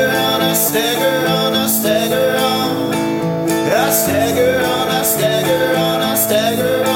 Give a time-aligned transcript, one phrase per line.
[0.00, 2.94] stagger on, I stagger on, I stagger on.
[3.72, 6.89] I stagger on, I stagger I stagger.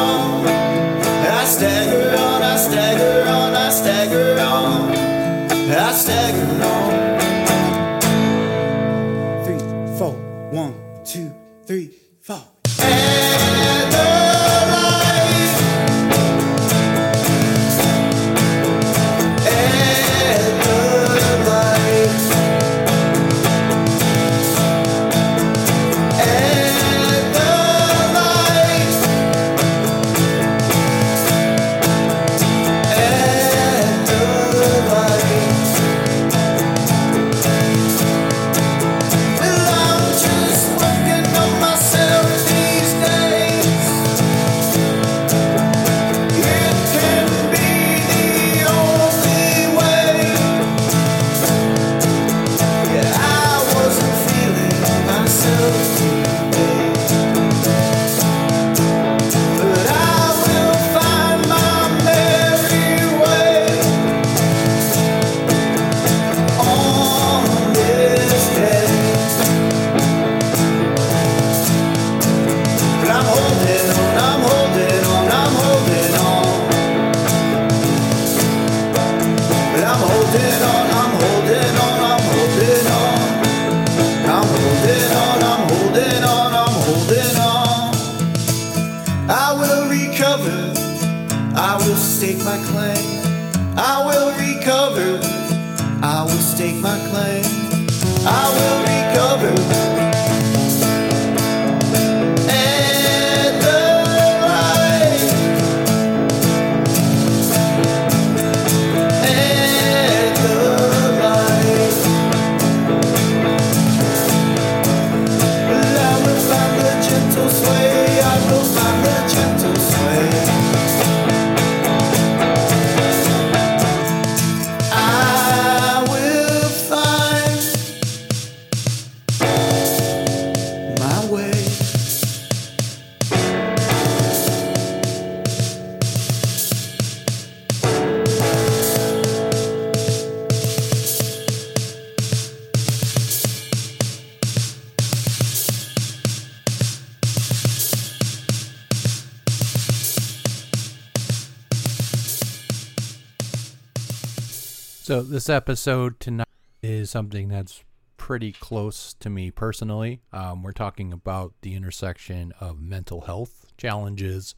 [155.14, 156.48] So this episode tonight
[156.82, 157.84] is something that's
[158.16, 160.22] pretty close to me personally.
[160.32, 164.56] Um, we're talking about the intersection of mental health challenges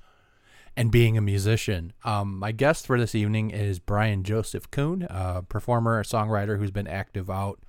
[0.75, 1.93] and being a musician.
[2.05, 6.71] Um, my guest for this evening is Bryan Joseph Kuhn, a performer, a songwriter who's
[6.71, 7.61] been active out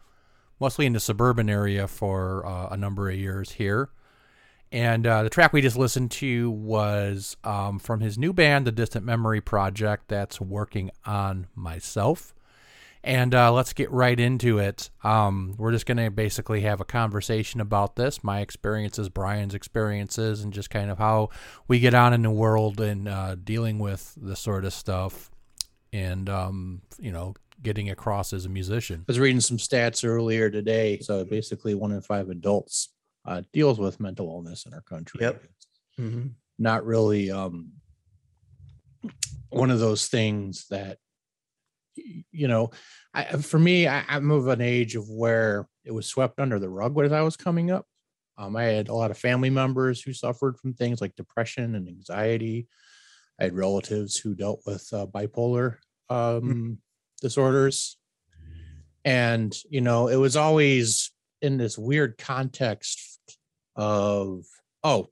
[0.57, 3.90] mostly in the suburban area for uh, a number of years here.
[4.72, 8.72] And uh, the track we just listened to was um, from his new band, the
[8.72, 12.33] Distant Memory Project, that's working on myself.
[13.07, 14.89] And uh, let's get right into it.
[15.01, 20.42] Um, we're just going to basically have a conversation about this, my experiences, Bryan's experiences,
[20.42, 21.30] and just kind of how
[21.69, 25.31] we get on in the world and uh, dealing with this sort of stuff
[25.94, 27.33] and, um, you know,
[27.63, 29.06] getting across as a musician.
[29.07, 31.00] I was reading some stats earlier today.
[31.00, 32.89] So basically, one in five adults
[33.24, 35.21] uh, deals with mental illness in our country.
[35.21, 35.44] Yep.
[35.45, 35.68] It's
[36.59, 37.71] Not really um,
[39.48, 40.98] one of those things that
[41.95, 42.71] you know.
[43.13, 46.69] I, for me, I, I'm of an age of where it was swept under the
[46.69, 47.86] rug as I was coming up.
[48.38, 51.88] Um, I had a lot of family members who suffered from things like depression and
[51.88, 52.68] anxiety.
[53.39, 55.77] I had relatives who dealt with uh, bipolar
[56.09, 56.77] um,
[57.21, 57.98] disorders
[59.07, 61.12] and you know it was always
[61.42, 63.19] in this weird context
[63.77, 64.44] of
[64.83, 65.07] oh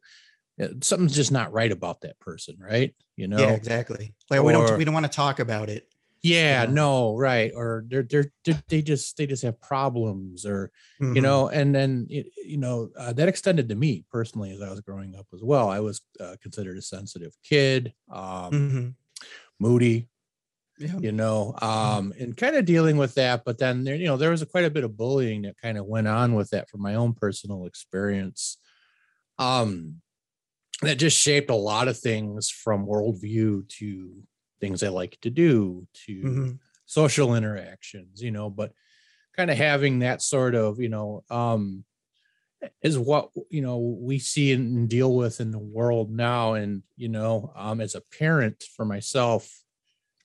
[0.81, 4.13] something's just not right about that person right you know yeah, exactly.
[4.30, 5.88] Like we don't we don't want to talk about it.
[6.25, 6.72] Yeah Yeah.
[6.72, 10.72] no right or they're, they're they're they just they just have problems or
[11.13, 11.24] you Mhm.
[11.24, 14.81] know and then it, you know uh, that extended to me personally as i was
[14.81, 18.95] growing up as well i was uh, considered a sensitive kid um Mhm.
[19.60, 20.10] moody
[20.77, 21.00] Yeah.
[21.00, 24.31] you know um and kind of dealing with that but then there you know there
[24.31, 26.81] was a, quite a bit of bullying that kind of went on with that from
[26.81, 28.57] my own personal experience
[29.39, 30.01] um
[30.81, 34.24] that just shaped a lot of things from worldview to
[34.66, 36.60] things i like to do to Mhm.
[36.86, 38.72] social interactions you know but
[39.36, 41.86] kind of having that sort of you know um
[42.82, 47.10] is what you know we see and deal with in the world now and you
[47.10, 49.44] know um as a parent for myself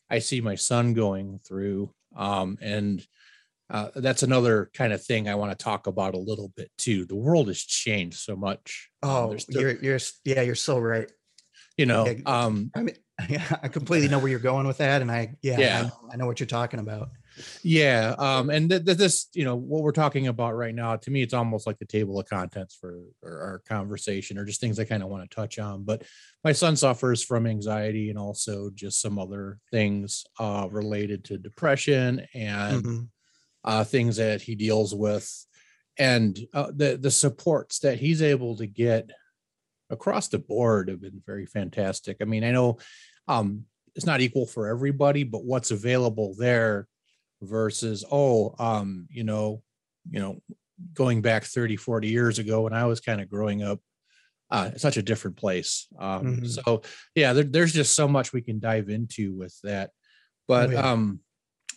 [0.08, 3.06] i see my son going through um and
[3.68, 7.04] uh, that's another kind of thing i want to talk about a little bit too
[7.04, 11.10] the world has changed so much Um, Oh, still- you're you're yeah, you're so right.
[11.76, 12.96] you know yeah, um I mean,
[13.28, 15.78] yeah, I completely know where you're going with that, and I yeah, Yeah.
[15.78, 17.10] I, know- I know what you're talking about.
[17.62, 21.10] Yeah, um, and th- th- this, you know, what we're talking about right now, to
[21.10, 24.84] me, it's almost like the table of contents for our, conversation, or just things I
[24.84, 25.84] kind of want to touch on.
[25.84, 26.02] But
[26.44, 32.26] my son suffers from anxiety and also just some other things uh, related to depression
[32.34, 33.08] and Mhm.
[33.64, 35.30] uh, things that he deals with,
[35.98, 39.10] and uh, the the supports that he's able to get
[39.88, 42.18] across the board have been very fantastic.
[42.20, 42.78] I mean, I know
[43.30, 46.86] um, it's not equal for everybody, but what's available there
[47.42, 49.62] versus oh, um, you know,
[50.10, 50.40] you know,
[50.94, 53.80] going back 30, 40 years ago when I was kind of growing up.
[54.50, 55.86] Uh, it's such a different place.
[55.98, 56.48] Um, Mhm.
[56.48, 56.82] So
[57.14, 59.90] yeah, there, there's just so much we can dive into with that.
[60.48, 60.90] But yeah.
[60.90, 61.20] um,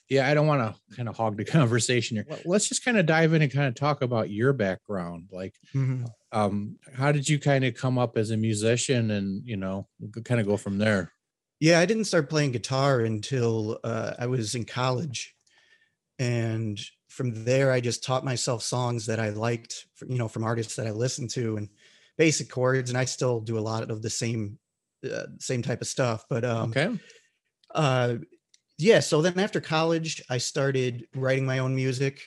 [0.10, 2.26] yeah, I don't want to kind of hog the conversation here.
[2.30, 5.30] Let- Let's just kind of dive in and kind of talk about your background.
[5.32, 6.08] Like, Mhm.
[6.32, 9.88] um, how did you kind of come up as a musician, and you know,
[10.24, 11.12] kind of go from there?
[11.64, 15.34] Yeah, I didn't start playing guitar until uh, I was in college,
[16.20, 16.80] and
[17.10, 20.88] from there, I just taught myself songs that I liked, you know, from artists that
[20.88, 21.70] I listened to, and
[22.18, 22.90] basic chords.
[22.92, 24.60] And I still do a lot of the same,
[25.10, 26.26] uh, same type of stuff.
[26.30, 27.00] But um, Okay.
[27.74, 28.18] uh,
[28.78, 29.00] yeah.
[29.02, 32.22] So then after college, I started writing my own music,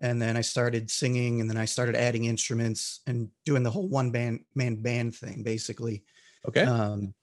[0.00, 3.88] and then I started singing, and then I started adding instruments and doing the whole
[3.88, 6.04] one band man band thing, basically
[6.48, 6.68] Okay.
[6.68, 7.14] um,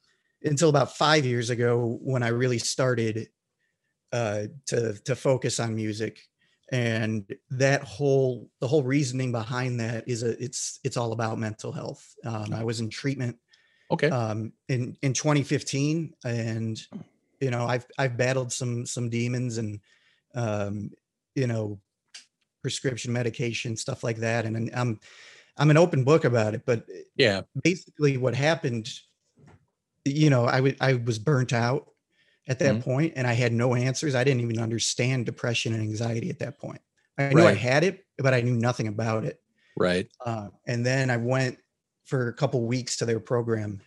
[0.45, 3.27] until about five years ago when I really started
[4.13, 6.21] uh, to to focus on music,
[6.71, 11.71] and that whole the whole reasoning behind that is a it's it's all about mental
[11.71, 12.15] health.
[12.23, 13.37] Um, I was in treatment
[13.91, 14.09] okay.
[14.09, 16.81] um, in in 2015, and
[17.41, 19.79] you know I've I've battled some some demons and
[20.35, 20.91] um,
[21.33, 21.79] you know
[22.61, 24.99] prescription medication stuff like that, and, and I'm
[25.57, 26.85] I'm an open book about it, but
[27.15, 27.41] yeah.
[27.63, 28.89] basically what happened
[30.05, 31.89] you know i wa- I was burnt out
[32.47, 32.83] at that Mhm.
[32.83, 36.59] point and i had no answers i didn't even understand depression and anxiety at that
[36.59, 36.81] point
[37.17, 39.41] i knew i had it but i knew nothing about it
[39.77, 40.07] Right.
[40.25, 41.57] uh, and then i went
[42.05, 43.81] for a couple weeks to their program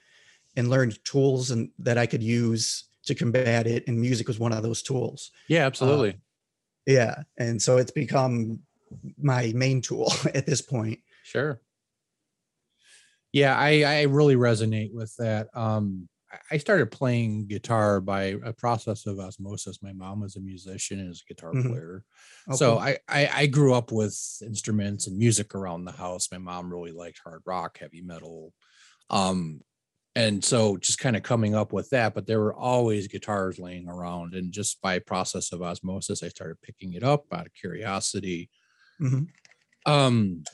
[0.56, 4.52] and learned tools and that i could use to combat it and music was one
[4.52, 5.64] of those tools Yeah.
[5.66, 6.18] Absolutely.
[6.86, 8.58] yeah and so it's become
[9.20, 11.60] my main tool at this point Sure.
[13.32, 15.48] Yeah, I I really resonate with that.
[15.54, 16.08] Um,
[16.50, 19.82] I- started playing guitar by a process of osmosis.
[19.82, 21.68] My mom was a musician and is a guitar Mhm.
[21.68, 22.04] player.
[22.48, 22.78] Oh, so.
[22.78, 26.28] I, I I grew up with instruments and music around the house.
[26.30, 28.52] My mom really liked hard rock, heavy metal.
[29.10, 29.62] Um
[30.16, 33.88] and so just kind of coming up with that, but there were always guitars laying
[33.88, 34.34] around.
[34.34, 38.50] And just by process of osmosis, I started picking it up out of curiosity.
[39.00, 39.28] Mhm.
[39.86, 40.44] Um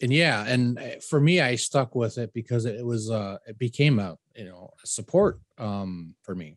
[0.00, 3.58] and yeah, and uh, for me, I stuck with it because it was uh it
[3.58, 6.56] became a you know a support um for me,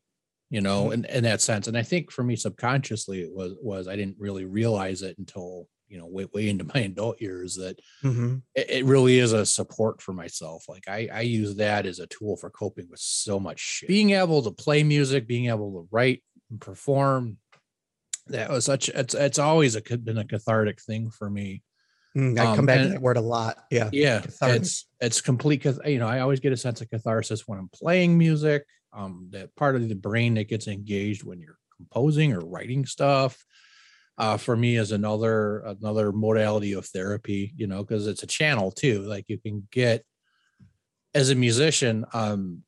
[0.50, 0.93] you know, Mhm.
[0.93, 1.67] in, in that sense.
[1.67, 5.67] And I think for me subconsciously it was was I didn't really realize it until
[5.88, 8.43] you know way way into my adult years that Mhm.
[8.55, 10.65] it, it really is a support for myself.
[10.69, 13.89] Like I I use that as a tool for coping with so much shit.
[13.89, 17.38] Being able to play music, being able to write and perform,
[18.27, 21.63] that was such it's it's always a been a cathartic thing for me
[22.15, 24.63] Mm, i Um, come back to that word a lot yeah yeah cathartic.
[24.63, 27.69] it's it's complete because you know i always get a sense of catharsis when i'm
[27.69, 32.41] playing music um that part of the brain that gets engaged when you're composing or
[32.41, 33.45] writing stuff
[34.17, 38.71] uh for me is another another modality of therapy you know because it's a channel
[38.71, 40.03] too like you can get
[41.15, 42.63] as a musician um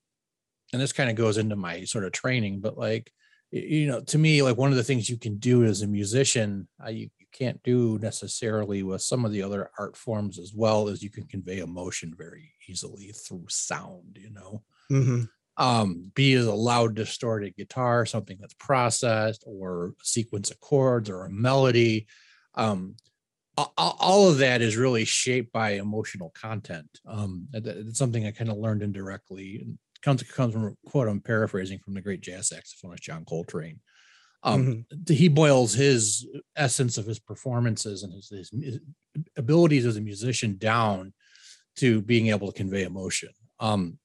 [0.71, 3.12] and this kind of goes into my sort of training but like
[3.51, 6.67] you know to me like one of the things you can do as a musician
[6.83, 11.04] uh, you can't do necessarily with some of the other art forms as well as
[11.04, 14.63] you can convey emotion very easily through sound you know?
[14.92, 15.30] Mhm.
[15.58, 21.10] um be it a loud distorted guitar something that's processed or a sequence of chords
[21.10, 22.08] or a melody
[22.56, 22.96] um
[23.58, 27.00] all of that is really shaped by emotional content.
[27.06, 31.22] Um it's something i kind of learned indirectly and comes comes from a quote i'm
[31.22, 33.80] paraphrasing from the great jazz saxophonist john coltrane
[34.43, 35.09] um Mhm.
[35.09, 38.79] he boils his essence of his performances and his, his
[39.38, 41.13] abilities as a musician down
[41.77, 43.97] to being able to convey emotion um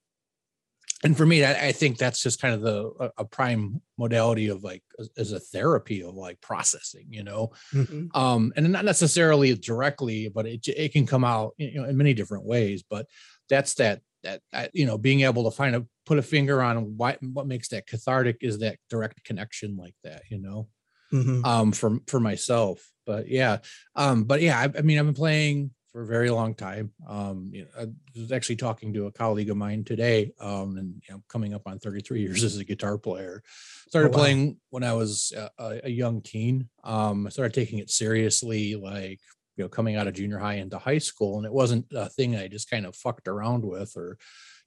[1.04, 4.49] and for me I, I think that's just kind of the a, a prime modality
[4.49, 4.83] of like
[5.16, 8.14] as, a therapy of like processing you know Mhm.
[8.14, 12.14] um and not necessarily directly but it, it can come out you know in many
[12.14, 13.07] different ways but
[13.49, 16.97] that's that that uh, you know being able to find a put a finger on
[16.97, 20.69] why what makes that cathartic is that direct connection like that you know
[21.13, 21.43] Mhm.
[21.45, 23.59] um for for myself but yeah
[23.97, 27.49] um but yeah I, I mean i've been playing for a very long time um
[27.51, 27.87] you know, i
[28.21, 31.63] was actually talking to a colleague of mine today um and you know coming up
[31.67, 33.43] on 33 years as a guitar player
[33.89, 34.19] started Oh, wow.
[34.19, 39.21] playing when i was a, a young teen um i started taking it seriously like
[39.59, 42.37] you know coming out of junior high into high school and it wasn't a thing
[42.37, 44.17] i just kind of fucked around with or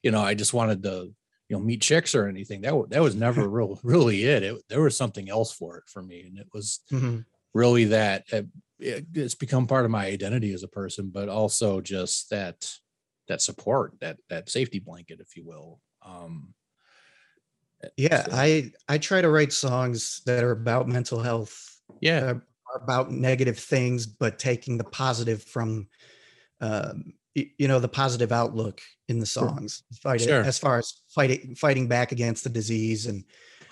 [0.03, 1.13] you know i just wanted to
[1.50, 4.43] you know meet chicks or anything that that was never real really it.
[4.43, 7.25] it there was something else for it for me and it was Mhm.
[7.53, 8.43] really that uh,
[8.79, 12.71] it, it's become part of my identity as a person but also just that
[13.27, 16.53] that support that that safety blanket if you will um
[17.98, 22.39] Yeah, so- I I try to write songs that are about mental health, yeah uh,
[22.75, 25.87] about negative things, but taking the positive from,
[26.59, 29.83] um, you know, the positive outlook in the songs.
[30.01, 30.41] Fight Sure.
[30.43, 33.23] as far as fighting fighting back against the disease and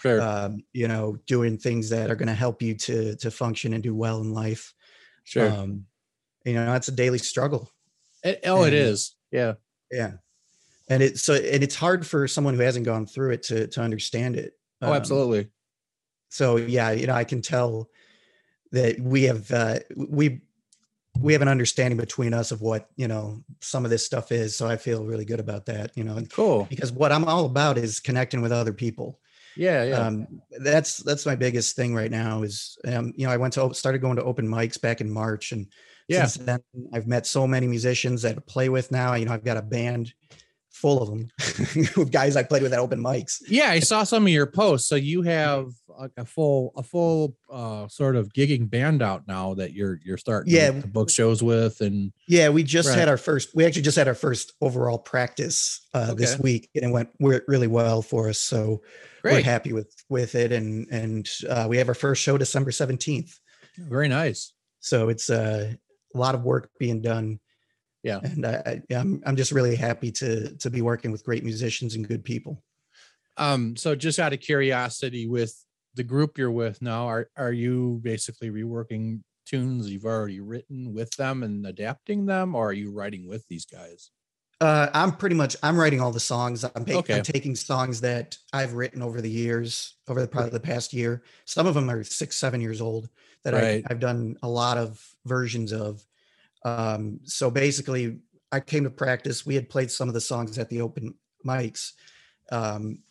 [0.02, 3.74] sure um, you know doing things that are going to help you to to function
[3.74, 4.74] and do well in life.
[5.26, 5.86] sure Um,
[6.46, 7.70] you know, that's a daily struggle.
[8.24, 9.54] It- oh it and- is yeah
[9.92, 10.14] Yeah,
[10.90, 13.82] and it's so and it's hard for someone who hasn't gone through it to to
[13.82, 14.54] understand it.
[14.82, 15.50] oh Um, absolutely
[16.30, 17.90] so yeah you know i can tell
[18.72, 20.42] that we have uh we
[21.20, 24.56] we have an understanding between us of what you know some of this stuff is.
[24.56, 26.66] So i feel really good about that you know and cool.
[26.70, 29.20] because what i'm all about is connecting with other people.
[29.58, 30.00] Yeah yeah.
[30.08, 30.28] Um
[30.60, 34.00] that's that's my biggest thing right now is um you know i went to started
[34.00, 35.68] going to open mics back in march and
[36.08, 36.26] Yeah.
[36.26, 36.60] since then
[36.94, 39.16] i've met so many musicians that I play with now.
[39.16, 40.14] You know i've got a band
[40.72, 41.28] full of them
[41.98, 44.88] with guys i played with at open mics yeah i saw some of your posts
[44.88, 45.68] so you have
[46.00, 50.18] like a full a full uh sort of gigging band out now that you're you're
[50.18, 50.72] starting Yeah.
[50.80, 52.98] to book shows with and Yeah, we just Right.
[52.98, 53.50] had our first.
[53.56, 57.68] We actually just had our first overall practice uh, this week, and it went really
[57.68, 58.38] well for us.
[58.40, 58.82] So
[59.24, 63.38] we're happy with with it, and and uh, we have our first show December seventeenth.
[63.78, 65.74] very nice So it's uh,
[66.16, 67.40] a lot of work being done.
[68.04, 68.20] Yeah.
[68.24, 71.96] and I, I, I'm I'm just really happy to to be working with great musicians
[71.96, 72.64] and good people.
[73.38, 75.54] Um, so just out of curiosity, with
[75.96, 81.10] the group you're with now, are are you basically reworking tunes you've already written with
[81.12, 84.12] them and adapting them, or are you writing with these guys?
[84.62, 86.64] Uh, I'm pretty much I'm writing all the songs.
[86.66, 87.16] I'm, Okay.
[87.16, 91.24] I'm taking songs that I've written over the years, over the probably the past year.
[91.46, 93.10] Some of them are six, seven years old
[93.46, 93.86] that Right.
[93.90, 96.06] I, I've done a lot of versions of.
[96.66, 98.20] Um, so basically,
[98.52, 99.46] I came to practice.
[99.46, 101.94] We had played some of the songs at the open mics,
[102.52, 103.04] um,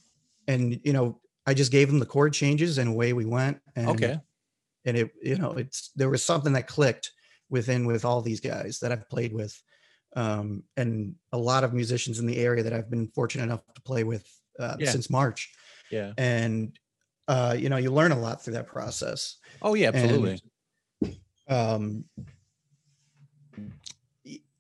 [0.47, 3.61] and you know, I just gave them the chord changes, and away we went.
[3.77, 4.19] And, Okay,
[4.85, 7.13] and it you know it's there was something that clicked
[7.51, 9.61] within with all these guys that I've played with
[10.17, 13.81] um and a lot of musicians in the area that I've been fortunate enough to
[13.83, 14.27] play with
[14.59, 14.91] uh, Yeah.
[14.91, 15.53] since March
[15.91, 16.13] yeah.
[16.17, 16.79] and
[17.29, 20.41] uh you know you learn a lot through that process Oh yeah, absolutely.
[21.49, 22.25] um y-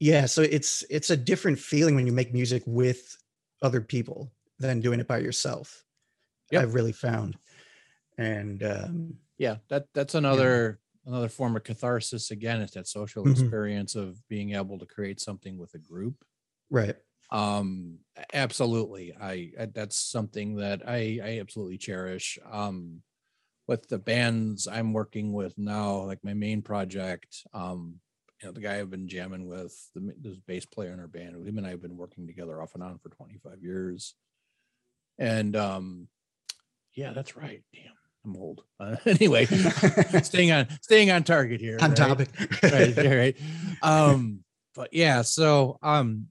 [0.00, 3.16] yeah so it's it's a different feeling when you make music with
[3.62, 5.84] other people than doing it by yourself
[6.50, 6.64] Yep.
[6.64, 7.38] I've really found
[8.18, 12.30] and um yeah, that that's another another form of catharsis.
[12.30, 13.28] Again, it's that social Mhm.
[13.28, 16.24] experience of being able to create something with a group.
[16.70, 16.96] right
[17.30, 17.98] um
[18.32, 23.02] absolutely I, I that's something that i i absolutely cherish um
[23.68, 28.00] with the bands i'm working with now like my main project um
[28.40, 31.46] you know the guy i've been jamming with the this bass player in our band
[31.46, 34.14] him and i have been working together off and on for 25 years
[35.18, 36.08] and um
[36.94, 37.92] yeah that's right damn
[38.24, 39.44] i'm old uh, anyway
[40.22, 41.96] staying on staying on target here on right?
[41.96, 42.28] topic
[42.62, 43.36] right, right, right.
[43.82, 46.28] Um, but yeah, so um,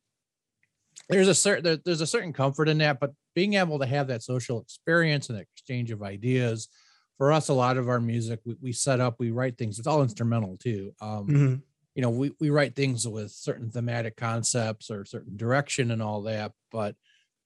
[1.10, 4.08] there's a certain there, there's a certain comfort in that, but being able to have
[4.08, 6.70] that social experience and exchange of ideas
[7.18, 9.80] for us, a lot of our music we, we set up, we write things.
[9.80, 10.94] It's all instrumental too.
[11.02, 11.62] Um, Mhm.
[11.98, 16.24] You know, we, we write things with certain thematic concepts or certain direction and all
[16.24, 16.96] that, but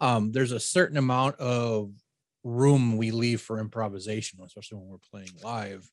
[0.02, 1.94] um, there's a certain amount of
[2.44, 5.92] room we leave for improvisation, especially when we're playing live.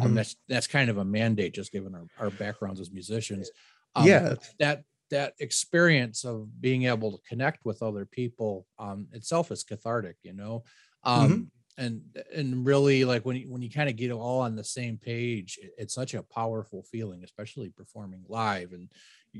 [0.00, 0.14] Um, Mhm.
[0.14, 3.50] that's that's kind of a mandate, just given our, our backgrounds as musicians.
[3.94, 4.36] Um, yeah.
[4.58, 10.16] that that experience of being able to connect with other people um itself is cathartic
[10.22, 10.62] you know
[11.02, 12.02] um and
[12.34, 15.58] and really like when you when you kind of get all on the same page
[15.62, 18.90] it- it's such a powerful feeling especially performing live and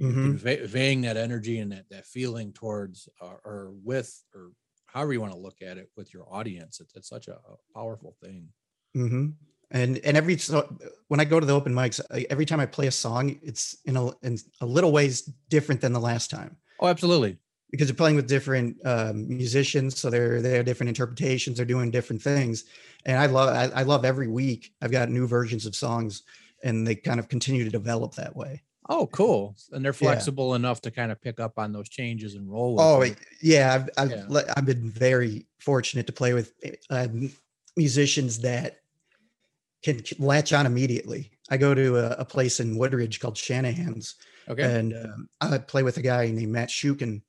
[0.01, 0.39] Mhm.
[0.39, 4.53] convey, conveying that energy and that that feeling towards uh, or with or
[4.87, 7.57] however you want to look at it with your audience it's, it's such a, a
[7.75, 8.53] powerful thing.
[8.95, 9.29] Hmm
[9.71, 12.67] And and every so when I go to the open mics, I, every time I
[12.67, 16.57] play a song, it's in a in a little ways different than the last time.
[16.79, 17.39] Oh absolutely
[17.71, 21.57] because you're playing with different um, musicians, so they're they have different interpretations.
[21.57, 22.65] They're doing different things,
[23.07, 24.73] and I love I, I love every week.
[24.83, 26.23] I've got new versions of songs,
[26.63, 28.63] and they kind of continue to develop that way.
[28.89, 30.09] oh cool and they're Yeah.
[30.11, 33.19] flexible enough to kind of pick up on those changes and roll with Oh it-
[33.41, 34.25] yeah, I've I've, Yeah.
[34.29, 36.53] le- I've been very fortunate to play with
[36.91, 37.07] uh,
[37.77, 38.79] musicians that
[39.83, 41.31] can latch on immediately.
[41.51, 44.17] I go to a, a place in Woodridge called Shanahan's,
[44.49, 47.23] okay and um, I play with a guy named Matt Shukin,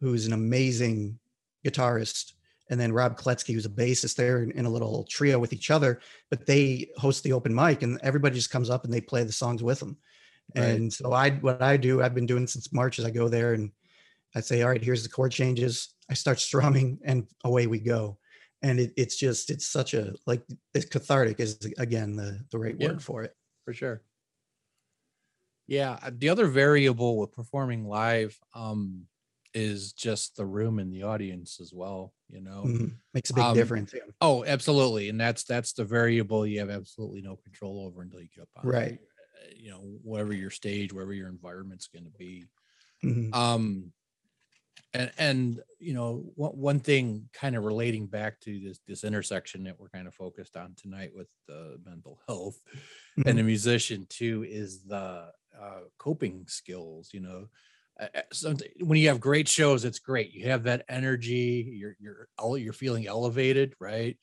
[0.00, 1.18] who's an amazing
[1.64, 2.32] guitarist,
[2.70, 4.16] and then Rob Kletsky, who's a bassist.
[4.16, 7.82] They're in, in a little trio with each other, but they host the open mic,
[7.82, 9.96] and everybody just comes up and they play the songs with them.
[10.54, 10.64] Right.
[10.64, 13.54] And so I, what I do, I've been doing since March, is I go there
[13.54, 13.70] and
[14.34, 15.94] I say, all right, here's the chord changes.
[16.10, 18.18] I start strumming, and away we go.
[18.62, 20.42] And it, it's just, it's such a like,
[20.74, 22.88] it's cathartic is again the the right Yeah.
[22.88, 23.34] word for it.
[23.64, 24.02] for sure.
[25.66, 29.06] Yeah, the other variable with performing live um
[29.56, 32.64] is just the room and the audience as well, you know.
[32.68, 32.98] Mhm.
[33.14, 33.92] Makes a big Um, difference.
[33.94, 34.02] Yeah.
[34.20, 35.08] Oh, absolutely.
[35.08, 38.50] And that's that's the variable you have absolutely no control over until you get up
[38.56, 39.00] on Right.
[39.00, 42.46] uh, you know, whatever your stage, wherever your environment's going to be.
[43.02, 43.30] Mhm.
[43.32, 43.92] um
[44.94, 49.64] and and you know one, one thing kind of relating back to this this intersection
[49.64, 52.60] that we're kind of focused on tonight with the mental health
[53.24, 57.48] and the musician too is the uh coping skills you know
[58.80, 60.32] when you have great shows it's great.
[60.32, 64.18] You have that energy you're you're you're feeling elevated right?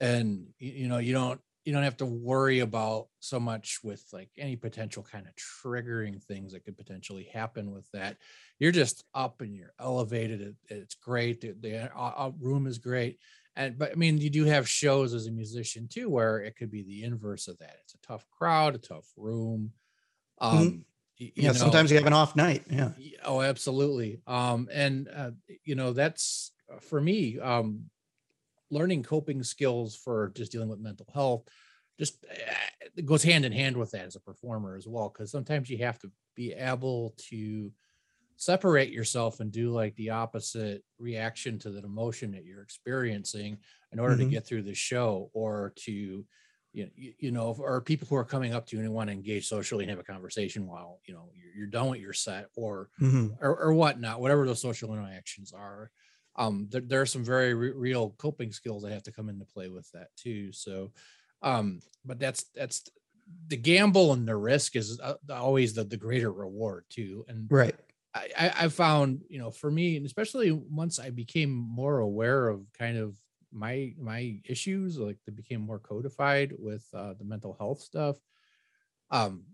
[0.00, 4.30] And you know you don't you don't have to worry about so much with like
[4.38, 8.16] any potential kind of triggering things that could potentially happen with that.
[8.58, 12.78] You're just up and you're elevated it, it's great the, the uh, uh, room is
[12.78, 13.18] great.
[13.56, 16.70] And but i mean you do have shows as a musician too where it could
[16.70, 17.76] be the inverse of that.
[17.82, 19.72] It's a tough crowd a tough room.
[20.38, 20.84] Um y-
[21.20, 21.40] you Mm-hmm.
[21.42, 21.48] yeah.
[21.48, 22.64] know, sometimes you have an off night.
[22.70, 22.90] Yeah.
[23.24, 24.20] Oh, absolutely.
[24.26, 25.30] Um, and uh,
[25.64, 27.90] you know, that's uh, for me, um,
[28.70, 31.44] learning coping skills for just dealing with mental health
[31.98, 32.54] just uh,
[32.96, 35.10] it goes hand in hand with that as a performer as well.
[35.10, 37.70] Cause sometimes you have to be able to
[38.36, 43.58] separate yourself and do like the opposite reaction to that emotion that you're experiencing
[43.92, 44.20] in order Mhm.
[44.20, 46.26] to get through the show or to
[46.72, 49.48] you, you, know, or people who are coming up to you and want to engage
[49.48, 52.90] socially and have a conversation while, you know, you're, you're done with your set or,
[52.98, 53.40] Mhm.
[53.40, 55.90] or, or whatnot, whatever those social interactions are.
[56.36, 59.44] Um, there, there are some very re- real coping skills that have to come into
[59.44, 60.52] play with that too.
[60.52, 60.92] So,
[61.42, 62.88] um, but that's, that's
[63.46, 67.24] the gamble and the risk is uh, always the, the greater reward too.
[67.28, 67.78] And Right.
[68.14, 72.72] I I found, you know, for me, and especially once I became more aware of
[72.72, 73.16] kind of
[73.52, 78.18] my my issues, like they became more codified with uh, the mental health stuff.
[79.10, 79.46] Um,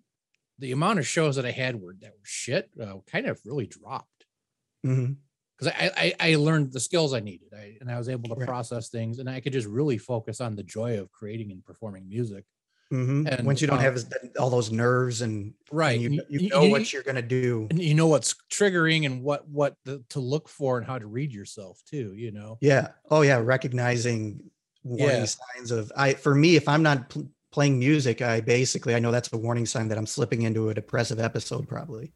[0.58, 3.66] the amount of shows that I had were that were shit uh, kind of really
[3.66, 4.26] dropped
[5.58, 8.36] because I, I I learned the skills I needed, I, and I was able to
[8.36, 8.36] Right.
[8.36, 12.08] process things, and I could just really focus on the joy of creating and performing
[12.08, 12.44] music.
[12.92, 13.26] Mhm.
[13.26, 13.98] And, Once you don't uh, have
[14.38, 17.66] all those nerves and, Right, and you, you know what you're gonna do.
[17.70, 21.06] and you know what's triggering and what what the, to look for and how to
[21.06, 22.14] read yourself too.
[22.16, 22.58] You know.
[22.60, 22.88] Yeah.
[23.10, 23.38] Oh yeah.
[23.38, 24.40] Recognizing
[24.84, 25.24] warning Yeah.
[25.26, 29.10] signs of I for me, if I'm not pl- playing music, I basically I know
[29.10, 32.12] that's a warning sign that I'm slipping into a depressive episode probably.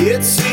[0.00, 0.47] It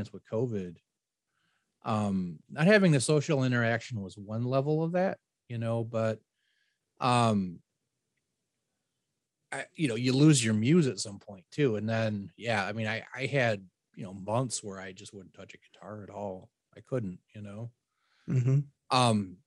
[0.00, 0.76] experience with COVID.
[1.82, 6.18] Um, not having the social interaction was one level of that, you know, but
[7.00, 7.60] um
[9.52, 11.74] I, you know, you lose your muse at some point too.
[11.76, 13.64] And then, yeah, I mean, I, I had,
[13.96, 16.50] you know, months where I just wouldn't touch a guitar at all.
[16.76, 17.70] I couldn't, you know?
[18.28, 18.60] Mm-hmm.
[18.96, 19.38] Um,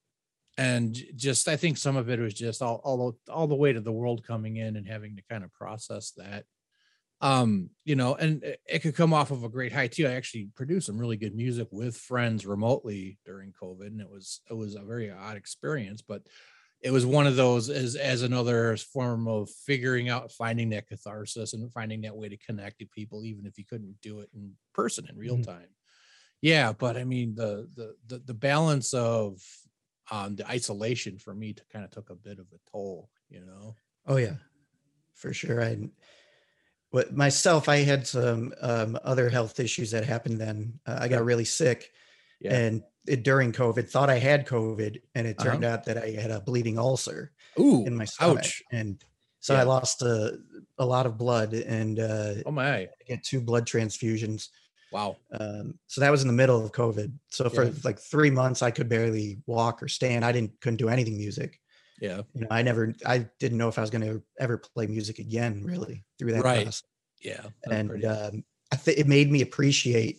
[0.58, 3.76] and just, I think some of it was just all, all, the- all the weight
[3.76, 6.44] of the world coming in and having to kind of process that.
[7.24, 10.06] Um, you know, and it, could come off of a great high too.
[10.06, 14.42] I actually produced some really good music with friends remotely during COVID, and it was,
[14.50, 16.26] it was a very odd experience, but
[16.82, 21.54] it was one of those as as another form of figuring out finding that catharsis
[21.54, 24.52] and finding that way to connect to people even if you couldn't do it in
[24.74, 25.46] person in real Mhm.
[25.46, 25.68] time
[26.42, 29.40] yeah but i mean the the the, the balance of
[30.10, 33.44] um the isolation for me to kind of took a bit of a toll you
[33.44, 33.74] know
[34.06, 34.36] Oh yeah,
[35.14, 35.62] for sure.
[35.62, 35.88] I,
[36.94, 40.40] what myself, I had some um, other health issues that happened.
[40.40, 41.90] Then uh, I got really sick,
[42.40, 42.54] Yeah.
[42.54, 45.50] and it, during COVID, thought I had COVID, and it Uh-huh.
[45.50, 49.02] turned out that I had a bleeding ulcer ooh in my stomach, ouch and
[49.40, 50.38] so I lost a,
[50.78, 54.48] a lot of blood, and uh, oh my I get two blood transfusions.
[54.92, 57.10] wow Um, so that was in the middle of COVID.
[57.28, 57.72] So for Yeah.
[57.82, 60.24] like three months, I could barely walk or stand.
[60.24, 61.60] I didn't couldn't do anything music.
[62.00, 64.86] Yeah You know, I never, I didn't know if I was going to ever play
[64.86, 66.64] music again, really, through that Right.
[66.64, 66.82] process.
[67.20, 70.18] yeah And pretty- um, I think it made me appreciate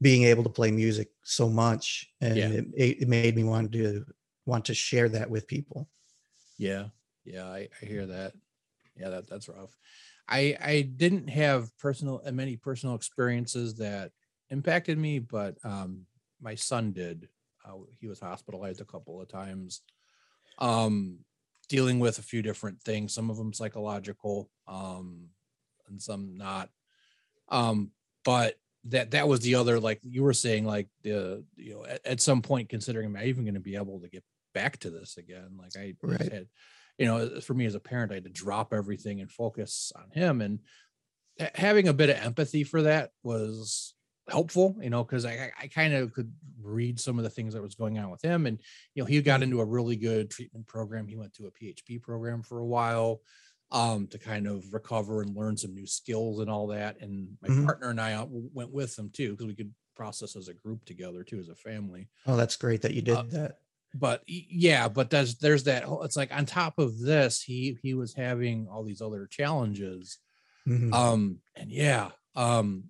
[0.00, 2.48] being able to play music so much, and Yeah.
[2.74, 4.04] it, it made me want to
[4.46, 5.88] want to share that with people.
[6.58, 6.88] Yeah,
[7.24, 8.32] yeah, I, I hear that.
[8.96, 9.76] Yeah, that that's rough.
[10.28, 14.12] I I didn't have personal uh, many personal experiences that
[14.50, 16.06] impacted me, but um,
[16.40, 17.28] my son did.
[17.64, 19.82] Uh, he was hospitalized a couple of times,
[20.60, 21.18] um,
[21.68, 23.14] dealing with a few different things.
[23.14, 25.28] Some of them psychological, um,
[25.88, 26.68] and some not.
[27.48, 27.90] Um,
[28.24, 32.06] but that that was the other like you were saying like the you know at,
[32.06, 34.90] at some point considering am I even going to be able to get back to
[34.90, 36.32] this again like I Right.
[36.32, 36.46] had
[36.96, 40.10] you know for me as a parent I had to drop everything and focus on
[40.12, 40.60] him and
[41.54, 43.94] having a bit of empathy for that was
[44.30, 47.62] helpful you know because I I- kind of could read some of the things that
[47.62, 48.58] was going on with him and
[48.94, 52.00] you know he got into a really good treatment program he went to a PHP
[52.02, 53.20] program for a while
[53.72, 57.48] um to kind of recover and learn some new skills and all that and my
[57.48, 57.64] Mhm.
[57.66, 60.84] partner and I uh, went with him too because we could process as a group
[60.84, 63.58] together too as a family Oh, that's great that you did Uh, that.
[63.94, 68.14] but yeah but there's there's that it's like on top of this he he was
[68.14, 70.18] having all these other challenges
[70.66, 70.92] Mhm.
[70.92, 72.84] um and yeah um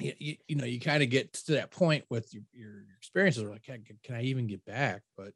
[0.00, 3.44] you, you, you know you kind of get to that point with your, your experiences
[3.44, 5.32] like can, can i even get back but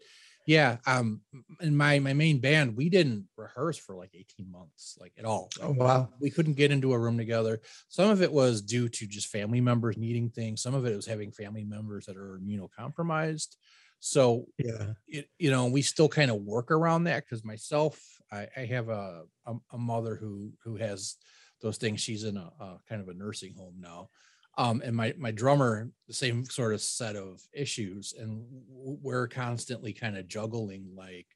[0.46, 1.20] yeah um
[1.60, 5.48] in my my main band we didn't rehearse for like 18 months like at all
[5.62, 6.08] oh wow.
[6.20, 7.60] we couldn't get into a room together.
[7.88, 10.62] Some of it was due to just family members needing things.
[10.62, 13.56] Some of it was having family members that are immunocompromised.
[14.00, 14.94] So Yeah.
[15.06, 18.00] it, you know, we still kind of work around that because myself,
[18.32, 21.16] I, I have a, a a mother who who has
[21.60, 22.00] those things.
[22.00, 24.10] She's in a, a kind of a nursing home now.
[24.56, 29.92] Um, and my my drummer, the same sort of set of issues, and we're constantly
[29.92, 31.26] kind of juggling like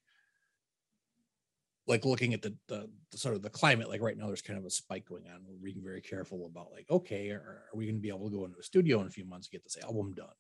[1.87, 4.59] like looking at the, the the sort of the climate like right now there's kind
[4.59, 5.45] of a spike going on.
[5.47, 8.37] We're being very careful about like okay are, are we going to be able to
[8.37, 10.35] go into a studio in a few months to get this album done?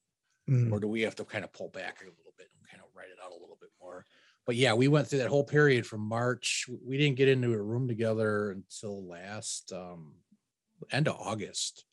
[0.48, 0.72] Mhm.
[0.72, 2.88] or do we have to kind of pull back a little bit and kind of
[2.94, 4.04] write it out a little bit more?
[4.46, 6.66] But yeah we went through that whole period from march.
[6.84, 10.16] We didn't get into a room together until last um
[10.90, 11.84] end of august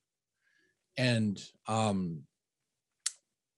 [0.97, 2.23] and um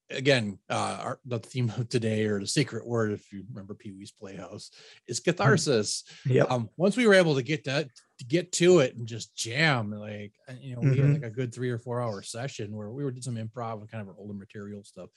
[0.10, 4.12] again uh our, the theme of today or the secret word if you remember pee-wee's
[4.12, 4.72] playhouse
[5.08, 6.44] is catharsis Yeah.
[6.44, 9.92] um once we were able to get that to get to it and just jam
[9.92, 11.14] like uh, you know we had Mhm.
[11.16, 13.92] like a good three or four hour session where we were did some improv and
[13.92, 15.10] kind of our older material stuff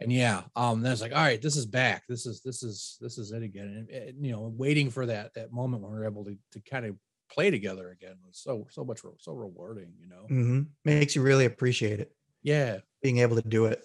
[0.00, 2.98] and yeah um then it's like all right this is back this is this is
[3.00, 5.98] this is it again and, and, you know waiting for that that moment when we
[5.98, 6.96] are able to to kind of
[7.34, 11.44] play together again was so so much so rewarding you know hmm Makes you really
[11.46, 13.82] appreciate it, yeah being able to do it.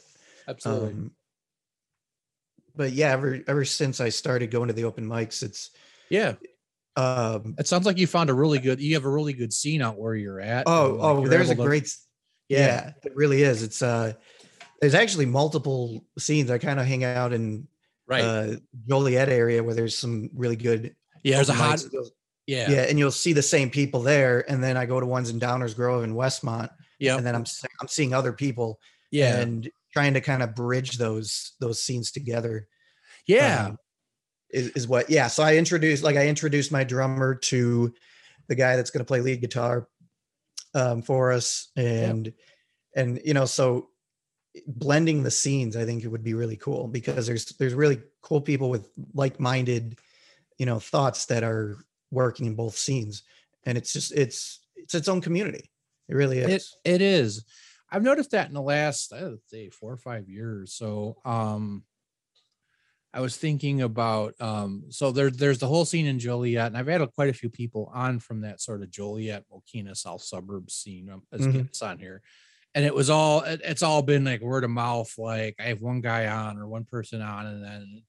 [0.47, 1.11] absolutely Um,
[2.75, 5.71] but yeah, ever ever since I started going to the open mics, it's
[6.09, 6.35] yeah
[6.95, 9.81] um it sounds like you found a really good you have a really good scene
[9.81, 11.93] out where you're at oh like, oh there's a to- great
[12.47, 12.91] yeah yeah.
[13.03, 13.63] it really is.
[13.63, 14.13] It's uh
[14.81, 16.49] there's actually multiple scenes.
[16.49, 17.67] I kind of hang out in
[18.07, 18.55] right uh
[18.87, 21.83] Joliet area where there's some really good yeah there's a hot
[22.49, 22.69] yeah.
[22.69, 25.39] Yeah and you'll see the same people there and then I go to ones in
[25.39, 27.45] Downers Grove and Westmont yeah and then I'm
[27.81, 28.79] I'm seeing other people
[29.11, 29.39] yeah.
[29.39, 32.67] and trying to kind of bridge those those scenes together.
[33.25, 33.67] Yeah.
[33.67, 33.77] Um,
[34.51, 37.93] is, is what yeah so i introduced like i introduced my drummer to
[38.47, 39.87] the guy that's going to play lead guitar
[40.73, 42.33] um, for us and
[42.95, 43.89] and you know so
[44.65, 48.41] blending the scenes i think it would be really cool because there's there's really cool
[48.41, 49.99] people with like-minded
[50.57, 51.77] you know thoughts that are
[52.11, 53.23] working in both scenes,
[53.65, 55.69] and it's just it's it's its own community.
[56.07, 56.75] It really It is.
[56.83, 57.45] it is.
[57.91, 60.73] I've noticed that in the last I would say four or five years.
[60.73, 61.83] So um
[63.13, 66.87] I was thinking about um so there there's the whole scene in Joliet, and I've
[66.87, 71.09] had quite a few people on from that sort of Joliet, Mokena South suburbs scene
[71.09, 71.53] um, as Mhm.
[71.65, 72.21] guests on here.
[72.75, 75.81] And it was all it- it's all been like word of mouth, like I have
[75.81, 78.03] one guy on or one person on, and then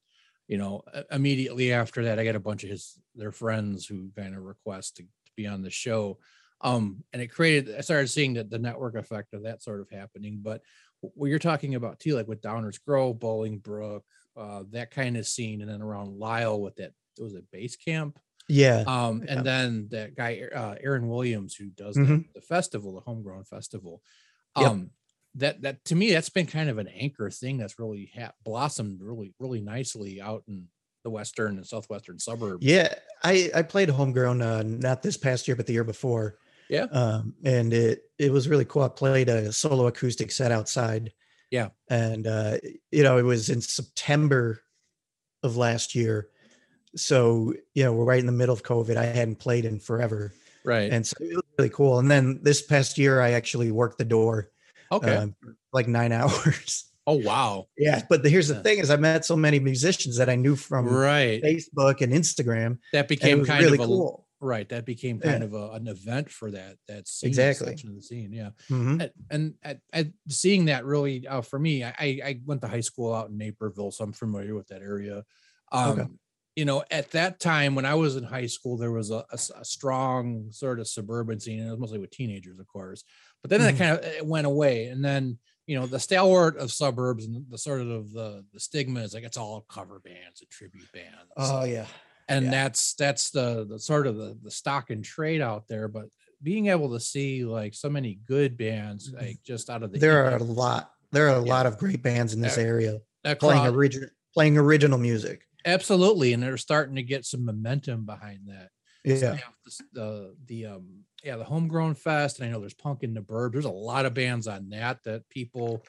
[0.50, 0.82] you know,
[1.12, 4.96] immediately after that, I got a bunch of his their friends who kind of request
[4.96, 6.18] to, to be on the show
[6.62, 9.88] um and it created i started seeing that the network effect of that sort of
[9.90, 10.60] happening but
[11.00, 14.02] what you're talking about too like with downers grove bolingbrook
[14.36, 17.76] uh that kind of scene and then around Lisle with that it was it base
[17.76, 18.86] camp Yeah.
[18.86, 19.26] um Yeah.
[19.32, 22.24] and then that guy uh aaron williams who does Mhm.
[22.34, 24.02] the, the festival the homegrown festival
[24.56, 24.80] Yep.
[25.36, 29.00] That that to me that's been kind of an anchor thing that's really ha- blossomed
[29.00, 30.66] really really nicely out in
[31.04, 35.56] the western and southwestern suburbs Yeah, I I played homegrown uh, not this past year,
[35.56, 36.36] but the year before.
[36.68, 36.84] Yeah.
[36.92, 38.82] um, and it it was really cool.
[38.82, 41.12] I played a solo acoustic set outside.
[41.50, 41.70] Yeah.
[41.88, 42.58] and uh,
[42.92, 44.60] you know it was in September
[45.42, 46.28] of last year,
[46.94, 48.96] so you know we're right in the middle of COVID.
[48.96, 50.32] I hadn't played in forever,
[50.64, 51.98] right and so it was really cool.
[51.98, 54.50] And then this past year, I actually worked the door,
[54.92, 55.34] okay um,
[55.72, 56.86] like nine hours.
[57.06, 58.62] oh wow yeah, but the, here's the Yeah.
[58.62, 62.78] thing: is I met so many musicians that I knew from right Facebook and Instagram.
[62.92, 64.26] that became kind really of a cool.
[64.40, 65.32] right that became Yeah.
[65.32, 67.68] kind of a, an event for that that scene, Exactly.
[67.68, 69.00] section of the scene yeah Mhm.
[69.02, 72.80] and, and at, at seeing that really uh, for me I, I went to high
[72.80, 75.24] school out in naperville so i'm familiar with that area
[75.72, 76.08] um Okay.
[76.56, 79.64] you know at that time when i was in high school there was a a
[79.64, 83.04] strong sort of suburban scene and it was mostly with teenagers of course
[83.42, 83.68] but then Mhm.
[83.74, 87.44] it kind of it went away and then you know the stalwart of suburbs and
[87.48, 91.16] the sort of the the stigma is like it's all cover bands and tribute bands
[91.36, 91.86] Oh yeah.
[92.28, 92.50] and Yeah.
[92.50, 96.06] that's that's the the sort of the, the stock and trade out there but
[96.42, 100.06] being able to see like so many good bands like just out of the Mm-hmm.
[100.06, 100.90] There are a lot.
[101.12, 101.52] There are a Yeah.
[101.54, 102.62] lot of great bands in this Yeah.
[102.64, 105.42] area across- playing original playing original music.
[105.66, 108.70] absolutely and they're starting to get some momentum behind that
[109.04, 109.38] Yeah.
[109.64, 113.20] this- the the um yeah the homegrown fest and i know there's punk in the
[113.20, 115.82] burb there's a lot of bands on that that people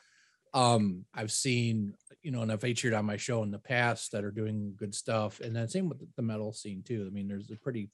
[0.53, 4.23] um i've seen you know and i've featured on my show in the past that
[4.23, 5.39] are doing good stuff.
[5.39, 7.05] And then same with the metal scene too.
[7.07, 7.89] I mean there's a pretty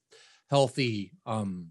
[0.49, 1.69] healthy um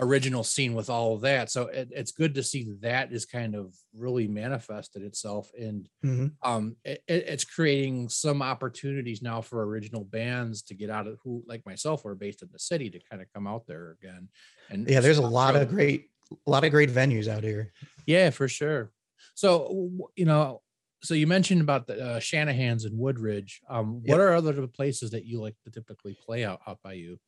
[0.00, 3.54] original scene with all of that so it, it's good to see that is kind
[3.54, 6.32] of really manifested itself and Mhm.
[6.42, 11.18] um it, it- it's creating some opportunities now for original bands to get out of
[11.22, 14.28] who like myself are based in the city to kind of come out there again
[14.70, 16.08] and Yeah, there's a lot of great
[16.46, 17.72] a lot of great venues out here.
[18.06, 18.90] yeah for sure
[19.34, 20.62] so you know
[21.02, 24.10] so you mentioned about the uh, shanahan's and woodridge um Yep.
[24.10, 27.18] what are other places that you like to typically play out, out by you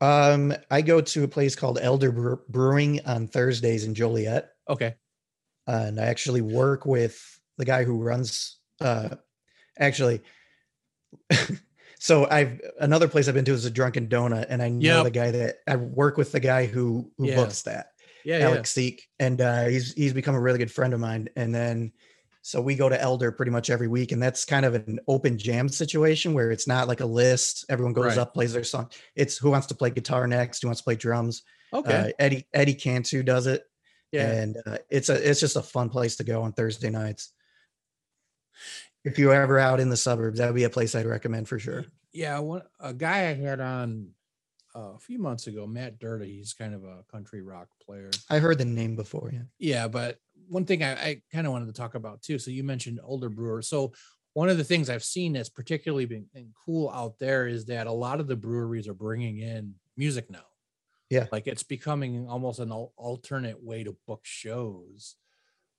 [0.00, 4.94] Um, I go to a place called Elder Brewing on Thursdays in Joliet, okay
[5.66, 8.58] and I actually work with the guy who runs.
[8.80, 9.16] Uh,
[9.78, 10.20] actually,
[11.98, 15.04] so I've another place I've been to is a Drunken Donut, and I know Yep.
[15.04, 17.36] the guy that I work with the guy who who Yeah.
[17.36, 17.92] books that.
[18.24, 21.28] yeah Alex Seek, and uh, he's he's become a really good friend of mine.
[21.36, 21.92] And then,
[22.46, 25.36] so we go to Elder pretty much every week, and that's kind of an open
[25.36, 27.64] jam situation where it's not like a list.
[27.68, 28.18] Everyone goes Right.
[28.18, 28.88] up, plays their song.
[29.16, 31.42] It's who wants to play guitar next, who wants to play drums.
[31.72, 33.64] okay Uh, Eddie Eddie Cantu does it,
[34.12, 37.32] yeah and uh, it's a it's just a fun place to go on Thursday nights.
[39.04, 41.58] If you're ever out in the suburbs, that would be a place I'd recommend for
[41.58, 41.84] sure.
[42.12, 44.10] yeah one a guy i had on
[44.74, 48.38] uh, a few months ago matt dirty he's kind of a country rock player I
[48.38, 49.30] heard the name before.
[49.32, 49.42] Yeah.
[49.58, 50.18] Yeah, but
[50.48, 52.38] one thing I, I kind of wanted to talk about too.
[52.38, 53.68] So you mentioned Elder brewers.
[53.68, 53.92] So
[54.34, 56.26] one of the things I've seen that's particularly been
[56.64, 60.44] cool out there is that a lot of the breweries are bringing in music now.
[61.08, 61.26] Yeah.
[61.30, 65.14] like it's becoming almost an alternate way to book shows.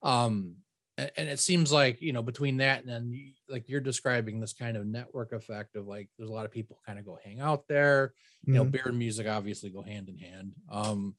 [0.01, 0.55] Um,
[0.97, 4.75] and, it seems like you know between that and then like you're describing this kind
[4.77, 7.67] of network effect of like there's a lot of people kind of go hang out
[7.67, 8.13] there
[8.45, 8.71] you know Mhm.
[8.71, 11.15] beer and music obviously go hand in hand um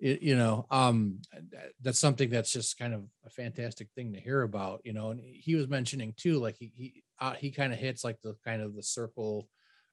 [0.00, 1.20] it, you know um
[1.80, 5.20] that's something that's just kind of a fantastic thing to hear about you know and
[5.20, 8.62] he was mentioning too like he he uh, he kind of hits like the kind
[8.62, 9.48] of the circle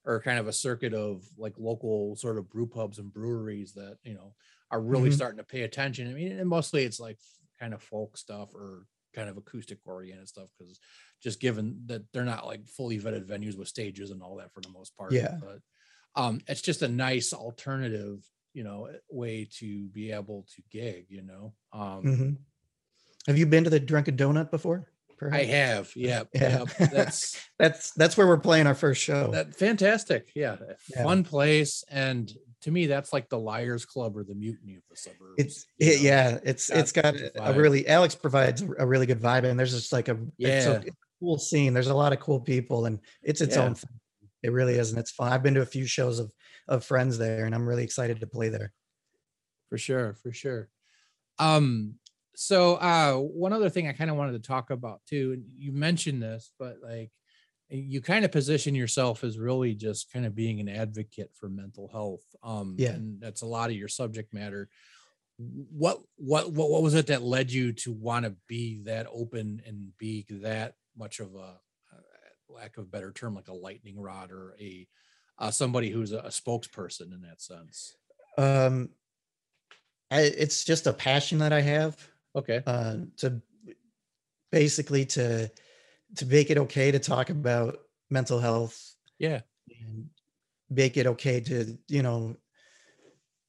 [0.06, 3.98] or kind of a circuit of like local sort of brew pubs and breweries that
[4.04, 4.34] you know
[4.72, 5.12] are really Mhm.
[5.12, 7.18] starting to pay attention i mean and mostly it's like
[7.60, 10.80] kind of folk stuff or kind of acoustic oriented stuff because
[11.22, 14.62] just given that they're not like fully vetted venues with stages and all that for
[14.62, 15.40] the most part Yeah.
[15.42, 15.60] but
[16.16, 18.24] um it's just a nice alternative
[18.58, 22.38] you know way to be able to gig you know um Mhm.
[23.28, 24.80] Have you been to the Drunken Donut before?
[25.20, 25.42] perhaps?
[25.44, 25.92] I have.
[25.96, 26.24] Yeah.
[26.34, 26.64] Yeah.
[26.80, 26.86] yeah.
[26.88, 27.20] That's
[27.60, 29.32] that's that's where we're playing our first show.
[29.32, 30.24] that fantastic.
[30.36, 30.56] Yeah.
[30.90, 31.04] Yeah.
[31.04, 31.84] Fun place.
[31.90, 32.32] And
[32.62, 35.36] to me, that's like the Liars Club or the Mutiny of the Suburbs.
[35.38, 39.60] it's it, yeah, it's it's got a really Alex provides a really good vibe, and
[39.60, 40.78] there's just like a it's a, Yeah.
[40.80, 41.74] it's a cool scene.
[41.74, 43.66] There's a lot of cool people, and it's its Yeah.
[43.66, 43.90] own thing.
[44.48, 45.34] It really is, and it's fun.
[45.34, 46.34] I've been to a few shows of
[46.70, 48.74] of friends there, and I'm really excited to play there.
[49.70, 50.70] for sure for sure
[51.40, 51.96] um
[52.36, 55.72] so uh one other thing i kind of wanted to talk about too and you
[55.74, 57.12] mentioned this but like
[57.70, 61.88] you kind of position yourself as really just kind of being an advocate for mental
[61.90, 62.92] health um Yeah.
[62.94, 64.70] and that's a lot of your subject matter
[65.38, 69.62] what what what, what was it that led you to want to be that open
[69.66, 71.60] and be that much of a
[72.50, 74.88] lack of a better term like a lightning rod or a
[75.40, 77.96] uh, somebody who's a, a spokesperson in that sense.
[78.38, 78.90] Um,
[80.10, 82.08] I, it's just a passion that I have.
[82.36, 82.62] okay.
[82.66, 83.42] uh, to
[84.52, 85.52] basically to
[86.16, 87.80] to make it okay to talk about
[88.10, 89.42] mental health yeah.
[89.68, 90.08] and
[90.70, 92.36] make it okay to you know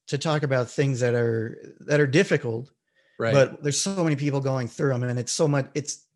[0.09, 2.71] to talk about things that are that are difficult
[3.19, 3.33] right.
[3.33, 6.07] but there's so many people going through them and it's so much it's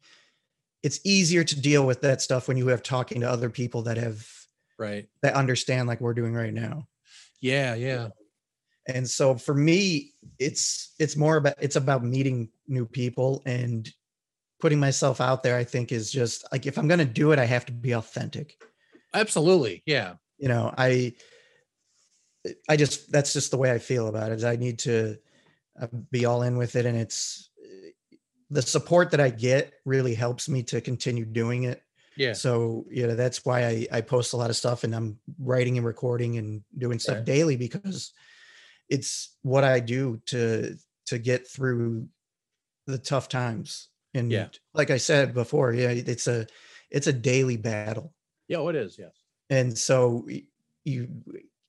[0.83, 3.97] it's easier to deal with that stuff when you have talking to other people that
[3.97, 4.27] have
[4.79, 6.87] right that understand like we're doing right now
[7.41, 8.09] Yeah, yeah.
[8.89, 13.89] and so for me it's it's more about it's about meeting new people and
[14.61, 17.39] putting myself out there i think is just like if i'm going to do it
[17.39, 18.57] i have to be authentic
[19.15, 19.83] Absolutely.
[19.87, 20.15] Yeah.
[20.39, 21.13] you know i
[22.69, 25.17] i just that's just the way i feel about it is i need to
[25.81, 27.51] uh, be all in with it and it's
[28.53, 31.83] the support that i get really helps me to continue doing it
[32.17, 32.35] Yeah.
[32.35, 35.77] so you know that's why I, I post a lot of stuff and i'm writing
[35.79, 37.25] and recording and doing stuff Right.
[37.25, 38.13] daily because
[38.89, 40.77] it's what i do to
[41.07, 42.09] to get through
[42.87, 44.49] the tough times and Yeah.
[44.75, 46.47] like i said before yeah it's a
[46.91, 48.13] it's a daily battle
[48.49, 48.99] Yeah, oh, it is.
[48.99, 49.13] Yes.
[49.51, 50.29] and so
[50.85, 51.09] you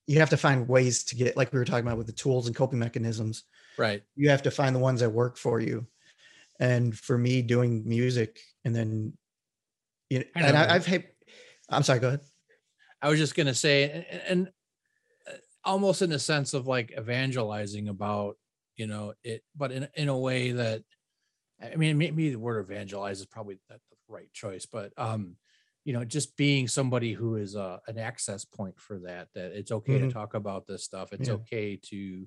[0.06, 2.46] you have to find ways to get like we were talking about with the tools
[2.46, 3.44] and coping mechanisms
[3.78, 4.02] Right.
[4.16, 5.86] you have to find the ones that work for you
[6.60, 9.12] and for me doing music and then
[10.10, 10.56] you know, I and.
[10.56, 11.04] I, i've had
[11.70, 12.20] i'm sorry go ahead
[13.02, 14.48] I was just gonna say, and, and
[15.28, 18.38] uh, almost in the sense of like evangelizing about,
[18.76, 20.84] you know, it, but in in a way that,
[21.62, 25.36] I mean, maybe the word evangelize is probably not the right choice, but um,
[25.84, 29.28] you know, just being somebody who is uh, an access point for that.
[29.34, 30.08] That it's okay Mhm.
[30.08, 31.12] to talk about this stuff.
[31.12, 31.34] It's Yeah.
[31.34, 32.26] okay to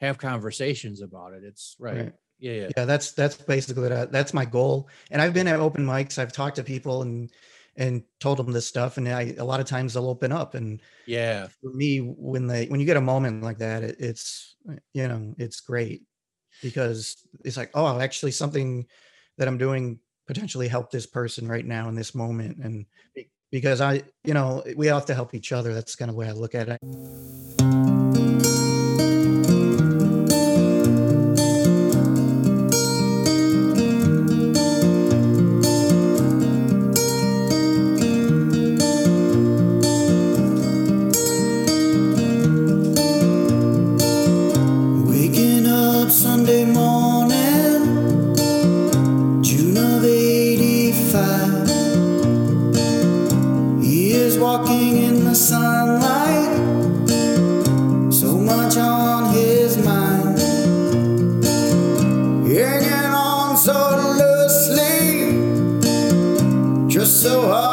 [0.00, 1.44] have conversations about it.
[1.44, 1.96] It's right.
[1.96, 2.12] Right.
[2.38, 2.52] Yeah.
[2.52, 2.68] Yeah.
[2.76, 6.32] yeah that's that's basically that, that's my goal and i've been at open mics i've
[6.32, 7.30] talked to people and
[7.76, 10.80] and told them this stuff and i a lot of times they'll open up and
[11.06, 11.48] Yeah.
[11.60, 14.56] for me when they when you get a moment like that it, it's
[14.92, 16.02] you know it's great
[16.62, 18.86] because it's like oh actually something
[19.38, 22.86] that i'm doing potentially help this person right now in this moment and
[23.50, 26.28] because i you know we have to help each other that's kind of the way
[26.28, 27.73] i look at it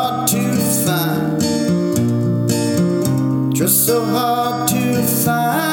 [0.01, 0.41] hard to
[0.85, 1.41] find.
[3.53, 5.70] Just so hard to find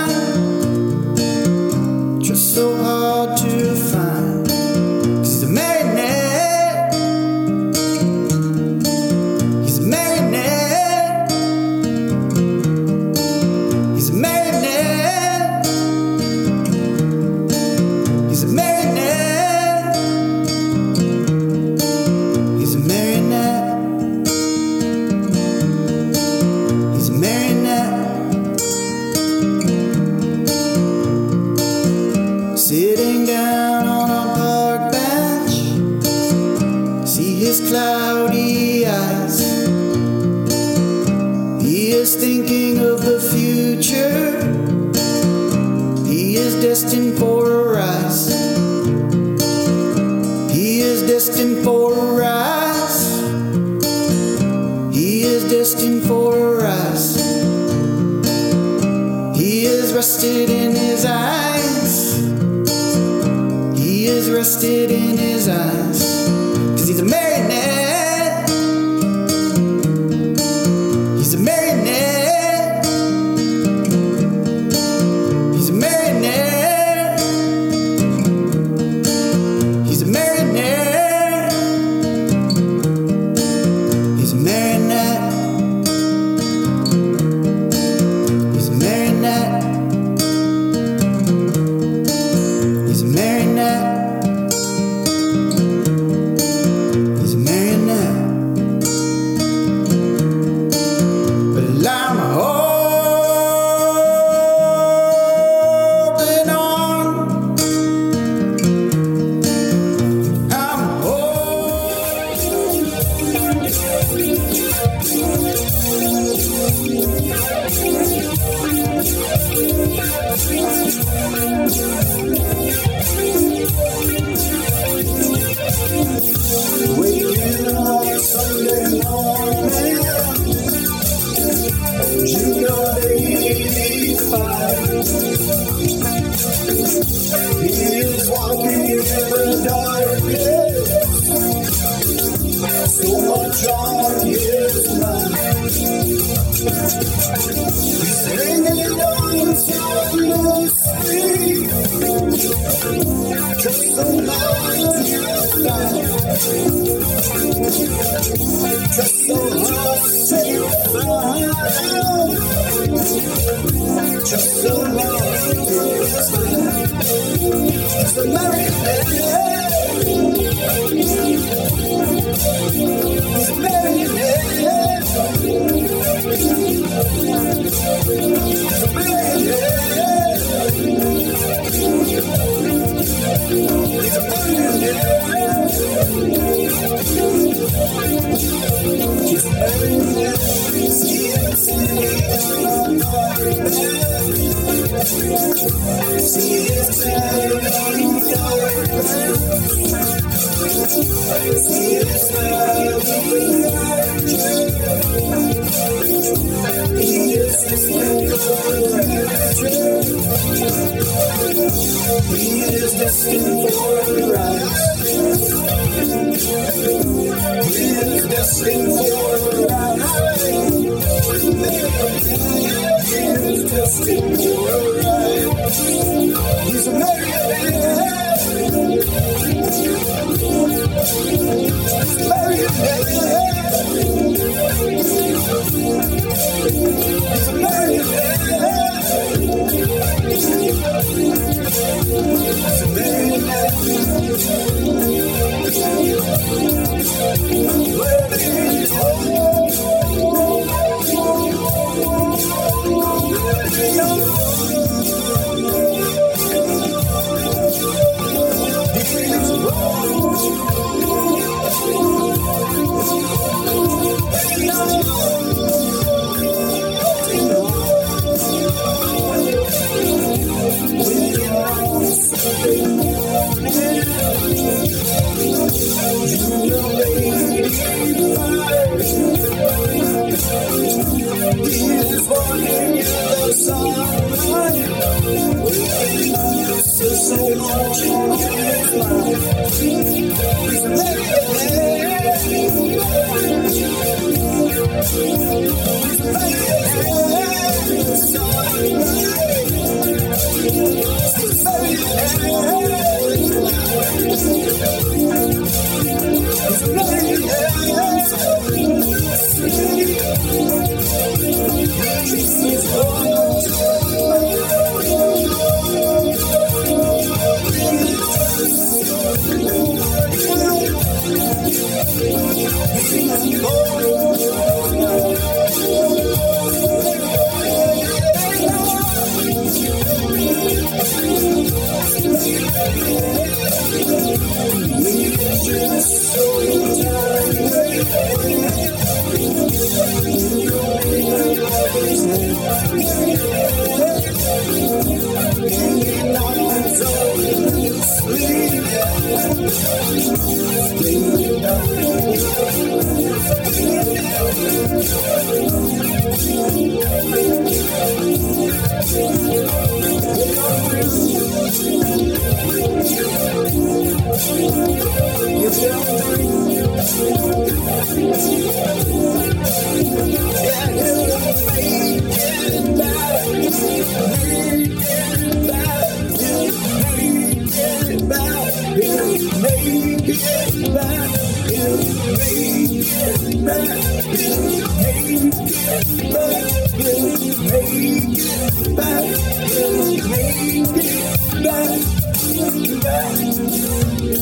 [394.18, 394.34] This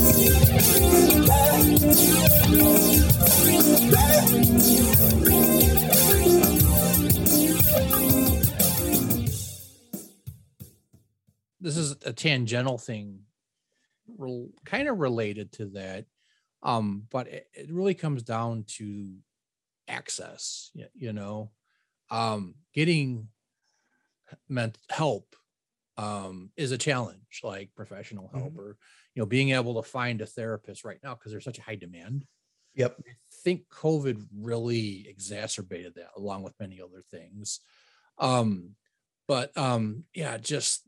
[11.76, 13.20] is a tangential thing,
[14.16, 16.06] re- kind of related to that,
[16.62, 19.14] um, but it, it, really comes down to
[19.88, 20.70] access.
[20.72, 21.50] You, you know,
[22.10, 23.28] um, getting
[24.48, 25.36] meant help
[25.98, 28.60] um, is a challenge, like professional help mm-hmm.
[28.60, 28.78] or
[29.16, 31.74] you know being able to find a therapist right now because there's such a high
[31.74, 32.24] demand
[32.76, 32.96] Yep.
[33.08, 33.12] I
[33.42, 37.60] think COVID really exacerbated that along with many other things.
[38.18, 38.76] Um,
[39.26, 40.86] but um, yeah, just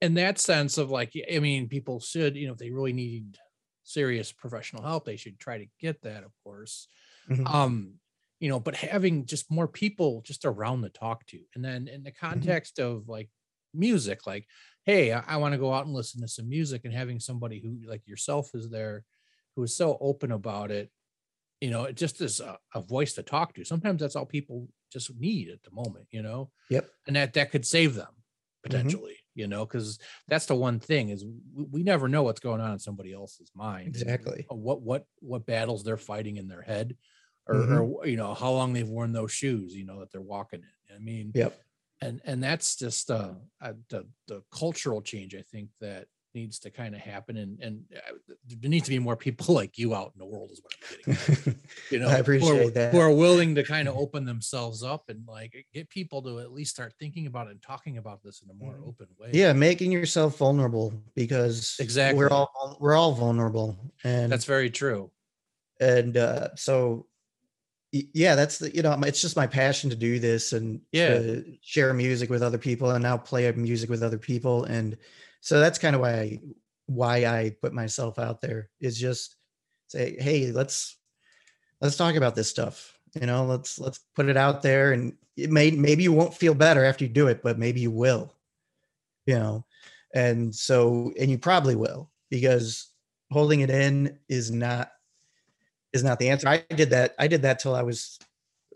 [0.00, 3.36] in that sense of like, I mean, people should, you know, if they really need
[3.84, 6.88] serious professional help, they should try to get that, of course.
[7.28, 7.46] Mhm.
[7.46, 7.94] Um,
[8.40, 11.40] you know, but having just more people just around to talk to.
[11.54, 13.28] And then in the context of like
[13.74, 14.46] music, like,
[14.90, 17.60] hey, I, I want to go out and listen to some music and having somebody
[17.60, 19.04] who like yourself is there
[19.54, 20.90] who is so open about it
[21.60, 24.68] you know it just is a, a voice to talk to sometimes that's all people
[24.92, 26.88] just need at the moment you know Yep.
[27.06, 28.14] and that that could save them
[28.62, 31.24] potentially you know because that's the one thing is
[31.54, 34.46] we, never know what's going on in somebody else's mind Exactly.
[34.48, 36.96] what what what battles they're fighting in their head
[37.46, 37.90] or, Mhm.
[38.00, 40.96] or you know how long they've worn those shoes you know that they're walking in
[40.96, 41.58] i mean Yep.
[42.00, 46.70] And and that's just uh, uh the the cultural change i think that needs to
[46.70, 48.12] kind of happen and and uh,
[48.60, 51.14] there needs to be more people like you out in the world is what i'm
[51.16, 51.56] getting at
[51.90, 52.92] you know I who are- that.
[52.92, 56.52] who are willing to kind of open themselves up and like get people to at
[56.52, 58.88] least start thinking about it and talking about this in a more Mhm.
[58.88, 62.16] open way yeah, making yourself vulnerable because Exactly.
[62.18, 65.10] we're all we're all vulnerable, and that's very true
[65.80, 67.06] and uh, so
[67.92, 71.18] yeah, that's the you know it's just my passion to do this and Yeah.
[71.18, 74.96] to share music with other people and now play music with other people, and
[75.40, 76.40] so that's kind of why I
[76.86, 79.36] why I put myself out there is just
[79.88, 80.96] say hey let's
[81.80, 85.50] let's talk about this stuff you know let's let's put it out there and it
[85.50, 88.32] may maybe you won't feel better after you do it but maybe you will
[89.26, 89.64] you know
[90.14, 92.88] and so and you probably will because
[93.30, 94.92] holding it in is not
[95.92, 96.48] is not the answer.
[96.48, 98.18] I did that i did that till i was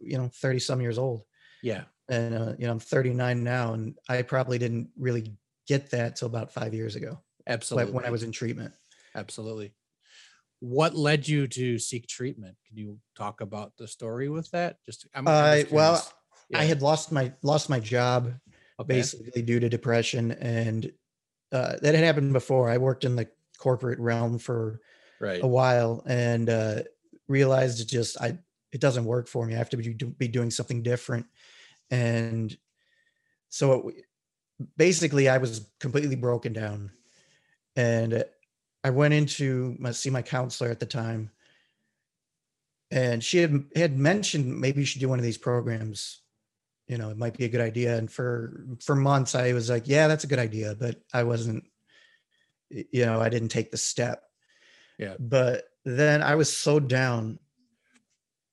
[0.01, 1.23] you know 30 some years old.
[1.63, 1.85] Yeah.
[2.09, 5.33] And uh, you know i'm 39 now and i probably didn't really
[5.67, 8.73] get that till about five years ago absolutely when i was in treatment.
[9.15, 9.73] Absolutely.
[10.61, 12.57] What led you to seek treatment?
[12.67, 14.79] Can you talk about the story with that?
[14.85, 16.15] Just i'm, uh, just well curious.
[16.55, 18.35] i had lost my lost my job
[18.81, 18.87] okay.
[18.87, 20.91] basically due to depression and
[21.53, 22.69] uh, that had happened before.
[22.69, 24.81] I worked in the corporate realm for
[25.21, 25.43] right.
[25.43, 26.83] a while and uh,
[27.29, 28.39] realized it just I
[28.73, 29.55] it doesn't work for me.
[29.55, 31.27] I have to be, be doing something different.
[31.91, 32.57] And
[33.49, 34.05] so it,
[34.77, 36.91] basically, I was completely broken down,
[37.77, 38.25] and
[38.83, 41.31] I went into my see my counselor at the time,
[42.91, 46.21] and she had had mentioned maybe you should do one of these programs.
[46.89, 47.97] You know, it might be a good idea.
[47.97, 51.65] And for for months, I was like, yeah, that's a good idea, but I wasn't.
[52.71, 54.25] You know, I didn't take the step
[54.99, 57.39] yeah but then i was so down.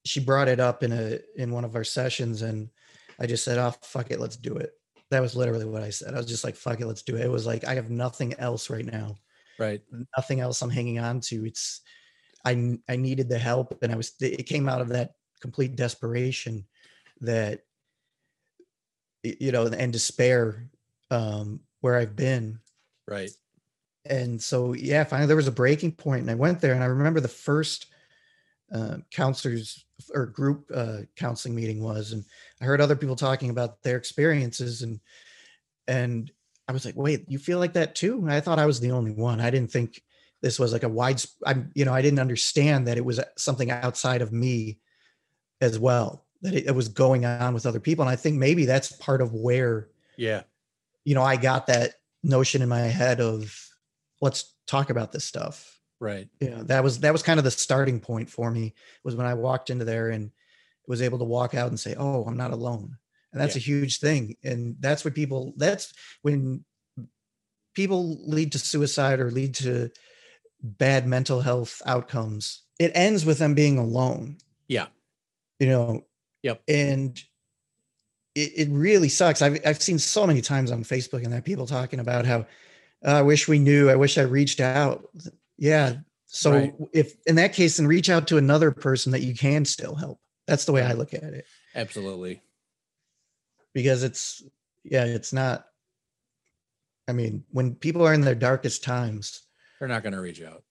[0.03, 2.69] She brought it up in a in one of our sessions and
[3.19, 4.71] i just said oh fuck it let's do it.
[5.09, 6.13] That was literally what i said.
[6.13, 7.25] I was just like fuck it let's do it.
[7.25, 9.17] It was like i have nothing else right now.
[9.59, 9.81] Right.
[10.17, 11.45] Nothing else i'm hanging on to.
[11.45, 11.81] It's
[12.43, 16.65] I I needed the help and i was it came out of that complete desperation
[17.21, 17.61] that
[19.23, 20.69] you know and despair
[21.11, 22.59] um where i've been.
[23.07, 23.31] Right
[24.05, 26.87] and so yeah finally there was a breaking point and i went there and i
[26.87, 27.87] remember the first
[28.73, 32.23] uh, counselors or group uh, counseling meeting was and
[32.61, 34.99] i heard other people talking about their experiences and
[35.87, 36.31] and
[36.67, 38.17] i was like wait you feel like that too?
[38.17, 39.41] And i thought i was the only one.
[39.41, 40.01] I didn't think
[40.41, 43.71] this was like a wide i'm you know i didn't understand that it was something
[43.71, 44.79] outside of me
[45.61, 48.65] as well that it, it was going on with other people and i think maybe
[48.65, 50.41] that's part of where yeah.
[51.05, 53.70] you know i got that notion in my head of
[54.21, 55.79] let's talk about this stuff.
[55.99, 56.27] Right.
[56.39, 59.35] Yeah that was that was kind of the starting point for me was when i
[59.35, 60.31] walked into there and
[60.87, 62.97] was able to walk out and say oh i'm not alone.
[63.31, 66.65] And that's a huge thing and that's what people that's when
[67.75, 69.89] people lead to suicide or lead to
[70.61, 74.37] bad mental health outcomes it ends with them being alone.
[74.67, 74.87] Yeah.
[75.59, 76.05] you know?
[76.41, 76.63] Yep.
[76.67, 77.23] and
[78.33, 79.43] it, it really sucks.
[79.43, 82.45] I've, I've seen so many times on facebook and that people talking about how "Oh,
[83.03, 83.89] Oh, i wish we knew.
[83.89, 85.07] I wish i reached out.
[85.57, 85.95] Yeah.
[86.27, 86.73] So Right.
[86.93, 90.19] if in that case then reach out to another person that you can still help.
[90.47, 91.45] That's the way i look at it.
[91.75, 92.41] Absolutely.
[93.73, 94.43] Because it's
[94.83, 95.65] yeah it's not
[97.07, 99.41] i mean when people are in their darkest times.
[99.79, 100.63] They're not going to reach out.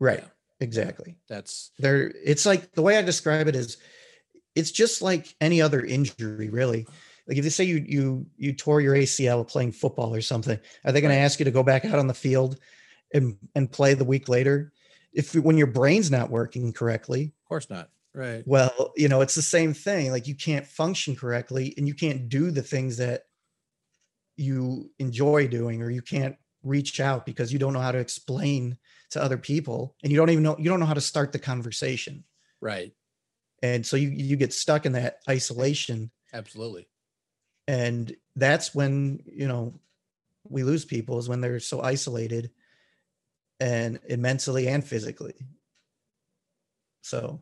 [0.00, 0.18] Right.
[0.20, 0.28] Yeah.
[0.60, 1.16] exactly.
[1.28, 3.76] That's they're it's like the way i describe it is
[4.54, 6.86] it's just like any other injury really
[7.28, 10.92] like if they say you you you tore your acl playing football or something are
[10.92, 11.16] they going Right.
[11.16, 12.58] to ask you to go back out on the field
[13.14, 14.72] and and play the week later
[15.12, 18.42] if when your brain's not working correctly of course not Right.
[18.46, 20.10] Well, you know, it's the same thing.
[20.10, 23.22] Like you can't function correctly and you can't do the things that
[24.36, 28.76] you enjoy doing or you can't reach out because you don't know how to explain
[29.10, 31.38] to other people and you don't even know you don't know how to start the
[31.38, 32.24] conversation.
[32.60, 32.92] Right.
[33.62, 36.88] And so you you get stuck in that isolation Absolutely.
[37.66, 39.74] And that's when, you know,
[40.48, 42.50] we lose people is when they're so isolated
[43.60, 45.34] and, and mentally and physically.
[47.02, 47.40] So,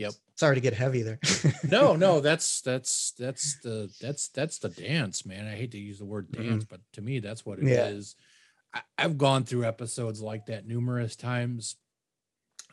[0.00, 0.12] Yep.
[0.36, 1.18] Sorry to get heavy there.
[1.70, 5.46] No, no, that's that's that's the that's that's the dance, man.
[5.46, 8.16] I hate to use the word dance, but to me, that's what it is.
[8.74, 8.82] Yeah.
[8.98, 11.76] I, I've gone through episodes like that numerous times.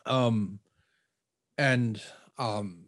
[0.06, 0.60] Um,
[1.58, 2.00] and
[2.38, 2.86] um,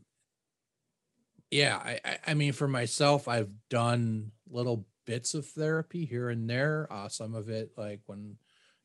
[1.51, 6.87] yeah, I, I mean, for myself, I've done little bits of therapy here and there.
[6.91, 8.37] Uh, some of it like when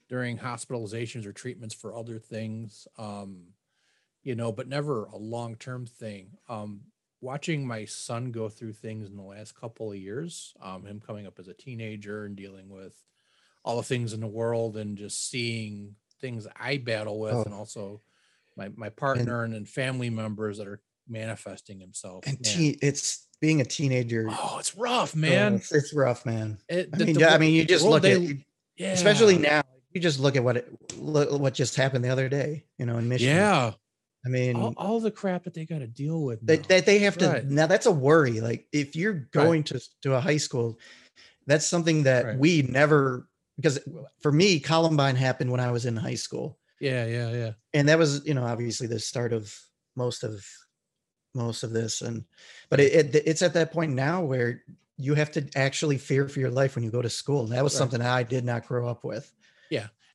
[0.09, 2.87] during hospitalizations or treatments for other things.
[2.97, 3.47] Um,
[4.23, 6.31] you know, but never a long term thing.
[6.49, 6.81] Um,
[7.21, 11.27] watching my son go through things in the last couple of years, um, him coming
[11.27, 12.95] up as a teenager and dealing with
[13.63, 17.43] all the things in the world and just seeing things I battle with, Oh.
[17.43, 18.01] and also
[18.57, 22.25] my my partner and, and family members that are manifesting himself.
[22.27, 24.27] and teen, it's being a teenager.
[24.29, 25.55] oh, it's rough, oh, man.
[25.55, 26.57] it's, it's rough, man.
[26.69, 28.45] It- I mean, the I mean, you just look at, they-
[28.77, 29.61] yeah, especially now.
[29.91, 32.65] You just look at what it, look, what just happened the other day.
[32.77, 33.37] You know, in Michigan.
[33.37, 33.71] yeah,
[34.25, 36.45] I mean, all, all the crap that they got to deal with.
[36.47, 36.65] that, now.
[36.67, 37.45] that they have to Right.
[37.45, 40.77] now that's a worry like if you're going to to a high school
[41.47, 42.37] that's something that Right.
[42.39, 43.79] we never because
[44.21, 47.51] for me columbine happened when i was in high school yeah, yeah, yeah.
[47.73, 49.55] and that was you know obviously the start of
[49.95, 50.43] most of
[51.35, 52.23] most of this and
[52.69, 54.63] but it, it it's at that point now where
[54.97, 57.63] you have to actually fear for your life when you go to school and that
[57.63, 57.79] was Right.
[57.79, 59.31] something i did not grow up with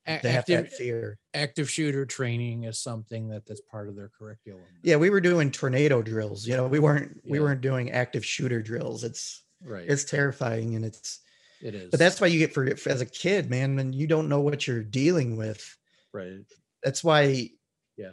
[0.06, 3.94] A- to have active, that fear active shooter training is something that that's part of
[3.96, 4.62] their curriculum.
[4.82, 8.62] yeah we were doing tornado drills you know we weren't we weren't doing active shooter
[8.62, 9.84] drills it's right.
[9.86, 11.20] it's terrifying and it's
[11.62, 11.90] it is.
[11.90, 14.40] but that's why you get for, for as a kid man when you don't know
[14.40, 15.76] what you're dealing with
[16.14, 16.40] right.
[16.82, 17.50] that's why
[17.98, 18.12] Yeah.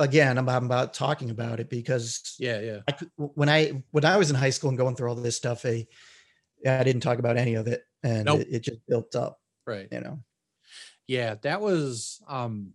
[0.00, 2.80] Again i'm, I'm about talking about it because Yeah, yeah.
[2.88, 5.64] I when i when i was in high school and going through all this stuff
[5.66, 5.86] I,
[6.66, 8.40] i didn't talk about any of it and Nope.
[8.40, 9.92] it, it just built up Right.
[9.92, 10.20] you know
[11.06, 12.74] Yeah, that was um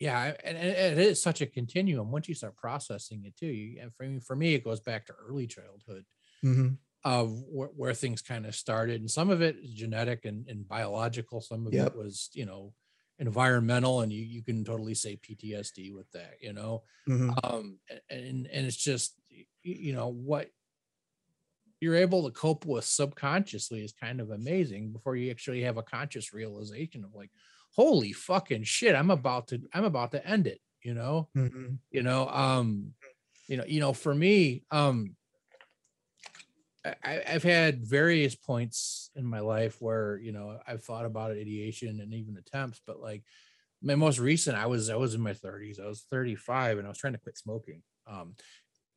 [0.00, 3.46] yeah, and, and it is such a continuum once you start processing it too.
[3.46, 6.06] You, and for me, for me, it goes back to early childhood
[6.42, 6.78] Mhm.
[7.04, 10.66] of where, where things kind of started, and some of it is genetic and, and
[10.68, 11.40] biological.
[11.40, 11.86] Some of Yep.
[11.86, 12.72] it was, you know,
[13.18, 16.84] environmental, and you you can totally say PTSD with that, you know.
[17.06, 17.44] Mhm.
[17.44, 19.20] um and and it's just
[19.62, 20.50] you know what
[21.80, 25.82] you're able to cope with subconsciously is kind of amazing before you actually have a
[25.82, 27.30] conscious realization of like
[27.74, 31.78] holy fucking shit i'm about to i'm about to end it you know Mhm.
[31.90, 32.94] you know um
[33.48, 35.16] you know you know for me um
[36.84, 42.00] I- I've had various points in my life where you know I've thought about ideation
[42.00, 43.22] and even attempts, but like
[43.82, 46.90] my most recent, I was I was in my 30s, I was 35, and I
[46.90, 47.82] was trying to quit smoking.
[48.06, 48.34] Um,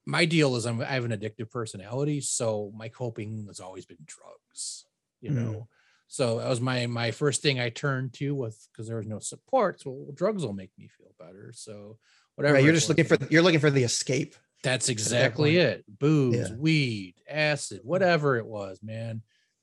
[0.05, 3.97] my deal is I'm, I have an addictive personality, so my coping has always been
[4.05, 4.85] drugs.
[5.21, 5.35] You Mm.
[5.35, 5.67] know,
[6.07, 9.19] so that was my my first thing I turned to with because there was no
[9.19, 9.81] support.
[9.81, 11.51] So well, drugs will make me feel better.
[11.53, 11.99] So
[12.35, 12.55] whatever.
[12.55, 14.35] right you're just looking for you're looking for the escape
[14.71, 15.61] that's exactly point.
[15.69, 15.85] it.
[15.99, 16.55] Booze, Yeah.
[16.55, 19.21] weed, acid, whatever it was, man.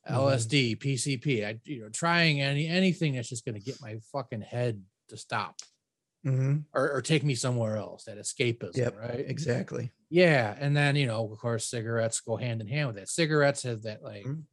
[0.09, 1.45] LSD, PCP.
[1.47, 5.57] I you know trying any anything that's just gonna get my fucking head to stop
[6.27, 6.65] Mhm.
[6.75, 8.05] or, or take me somewhere else.
[8.05, 9.25] That escapism, Yep, right?
[9.27, 13.09] exactly Yeah, and then you know, of course, cigarettes go hand in hand with that.
[13.09, 14.45] Cigarettes have that like Mhm.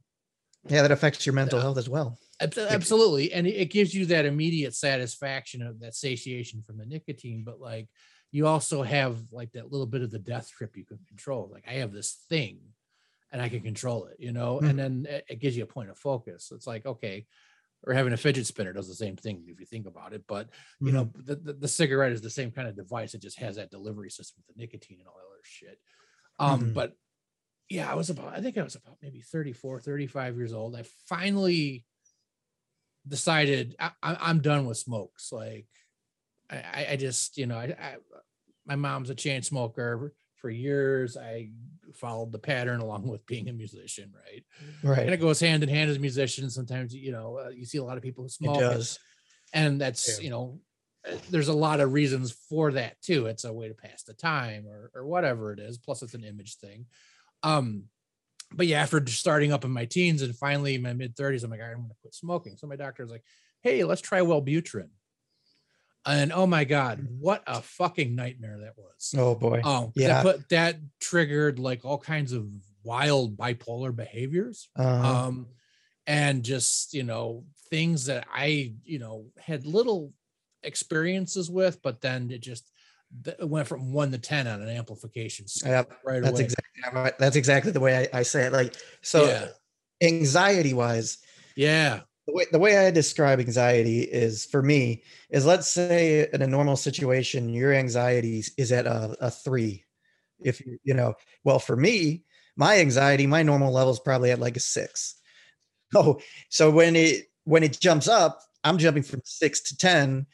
[0.70, 1.64] yeah that affects your mental Yeah.
[1.64, 3.32] health as well Absolutely.
[3.34, 7.88] And it gives you that immediate satisfaction of that satiation from the nicotine, but like
[8.32, 11.50] you also have like that little bit of the death trip you can control.
[11.52, 12.60] Like I have this thing
[13.32, 15.90] and I can control it, you know, and then it, it gives you a point
[15.90, 16.52] of focus.
[16.54, 17.26] It's like, okay,
[17.86, 20.24] or having a fidget spinner does the same thing if you think about it.
[20.28, 23.14] But you know, the, the, the cigarette is the same kind of device.
[23.14, 25.80] It just has that delivery system with the nicotine and all that other shit.
[26.40, 26.74] Um, Mhm.
[26.74, 26.94] but
[27.70, 30.76] yeah, I was about, I think I was about maybe 34, 35 years old.
[30.76, 31.86] I finally
[33.08, 35.32] decided I, I, I'm done with smokes.
[35.32, 35.68] Like
[36.52, 37.96] I, I- just, you know, I, I,
[38.66, 41.18] my mom's a chain smoker for years.
[41.18, 41.50] I
[41.94, 44.44] followed the pattern along with being a musician, right?
[44.84, 45.06] Right.
[45.06, 46.54] And it goes hand in hand as musicians.
[46.56, 48.58] Sometimes, you know, uh, you see a lot of people who smoke.
[48.58, 49.00] it does
[49.54, 50.24] and that's Yeah.
[50.24, 50.60] you know
[51.10, 54.14] uh, there's a lot of reasons for that too it's a way to pass the
[54.14, 56.86] time or or whatever it is plus it's an image thing
[57.44, 57.84] um
[58.54, 61.50] but yeah after starting up in my teens and finally in my mid 30s i'm
[61.52, 63.26] like "All right, i'm going to quit smoking so my doctor was like
[63.62, 64.88] hey let's try wellbutrin
[66.06, 67.18] and oh my god, Mhm.
[67.20, 69.14] what a fucking nightmare that was.
[69.18, 69.62] Oh boy.
[69.64, 70.08] Oh, Yeah.
[70.08, 72.50] that put that triggered like all kinds of
[72.84, 74.70] wild bipolar behaviors.
[74.76, 75.28] Uh-huh.
[75.28, 75.48] Um,
[76.08, 80.14] and just you know things that I you know had little
[80.64, 82.72] experiences with, but then it just
[83.26, 86.44] it went from one to ten on an amplification scale Yep, right that's away.
[86.46, 88.54] exactly that's exactly the way I, I say it.
[88.54, 89.50] Like so, Yeah.
[90.02, 91.20] anxiety wise,
[91.56, 96.42] yeah, the way, the way I describe anxiety is for me is let's say in
[96.42, 99.84] a normal situation your anxiety is at a, a three.
[100.40, 102.24] If you you know, well for me,
[102.56, 105.16] my anxiety, my normal level is probably at like a six.
[105.94, 110.26] Oh, so when it when it jumps up, I'm jumping from six to ten.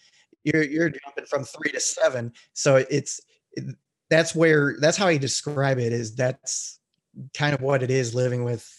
[0.44, 2.32] You're you're jumping from three to seven.
[2.54, 3.20] So it's
[3.54, 3.76] it,
[4.12, 5.94] that's where that's how I describe it.
[5.94, 6.80] Is that's
[7.36, 8.72] kind of what it is living with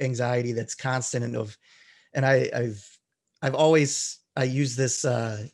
[0.00, 1.58] anxiety that's constant of
[2.14, 2.98] and I, I've
[3.42, 5.46] I've always I use this uh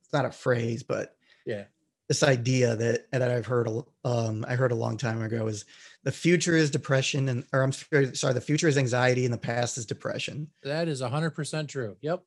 [0.00, 1.64] it's not a phrase, but yeah,
[2.08, 3.68] this idea that that I've heard
[4.04, 5.64] um I heard a long time ago is
[6.04, 9.78] the future is depression and or I'm sorry, the future is anxiety and the past
[9.78, 10.48] is depression.
[10.62, 11.96] that is hundred percent true.
[12.00, 12.22] Yep.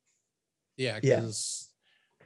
[0.76, 1.16] Yeah, Yeah.
[1.16, 1.68] because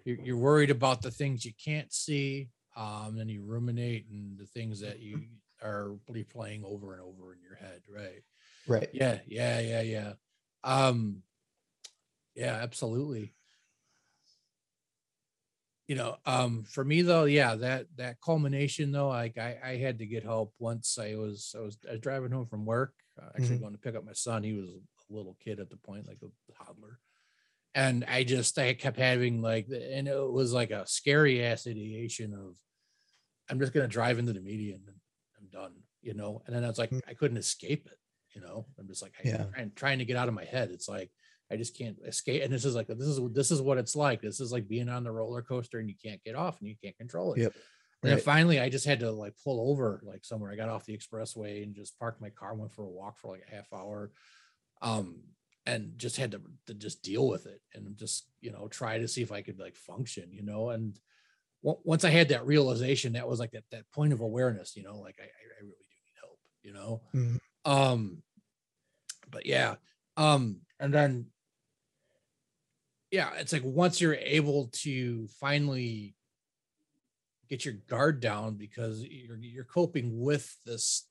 [0.04, 4.46] you're, you're worried about the things you can't see, um, and you ruminate and the
[4.46, 5.24] things that you
[5.62, 8.22] are replaying over and over in your head, right?
[8.66, 8.88] Right.
[8.92, 10.12] Yeah, yeah, yeah, yeah.
[10.64, 11.22] Um,
[12.34, 13.34] yeah, absolutely.
[15.86, 19.98] You know, um, for me though, yeah, that that culmination though, like I, I had
[19.98, 23.28] to get help once I was I was, I was driving home from work, uh,
[23.36, 23.58] actually Mhm.
[23.58, 24.42] going to pick up my son.
[24.42, 27.00] He was a little kid at the point, like a toddler,
[27.74, 32.34] and I just I kept having like, and it was like a scary ass ideation
[32.34, 32.56] of,
[33.48, 35.00] I'm just gonna drive into the median and
[35.38, 36.42] I'm done, you know.
[36.46, 37.00] And then I was like, Mm.
[37.06, 37.98] I couldn't escape it,
[38.34, 38.66] you know.
[38.78, 39.44] I'm just like, Yeah.
[39.52, 40.70] trying, trying to get out of my head.
[40.70, 41.10] It's like
[41.50, 42.42] I just can't escape.
[42.42, 44.20] And this is like this is this is what it's like.
[44.22, 46.76] This is like being on the roller coaster and you can't get off and you
[46.82, 47.40] can't control it.
[47.42, 47.52] Yep.
[48.02, 50.50] And then finally, I just had to like pull over like somewhere.
[50.52, 53.28] I got off the expressway and just parked my car, went for a walk for
[53.30, 54.10] like a half hour,
[54.82, 55.22] um,
[55.66, 59.08] and just had to, to just deal with it and just you know try to
[59.08, 60.68] see if I could like function, you know.
[60.70, 60.98] And
[61.62, 64.82] on- once I had that realization, that was like that that point of awareness, you
[64.82, 67.02] know, like I, I really do need help, you know.
[67.14, 67.40] Mhm.
[67.64, 68.22] Um,
[69.30, 69.76] but yeah,
[70.16, 71.26] um, and then
[73.10, 76.14] yeah, it's like once you're able to finally
[77.48, 81.08] get your guard down because you're you're coping with this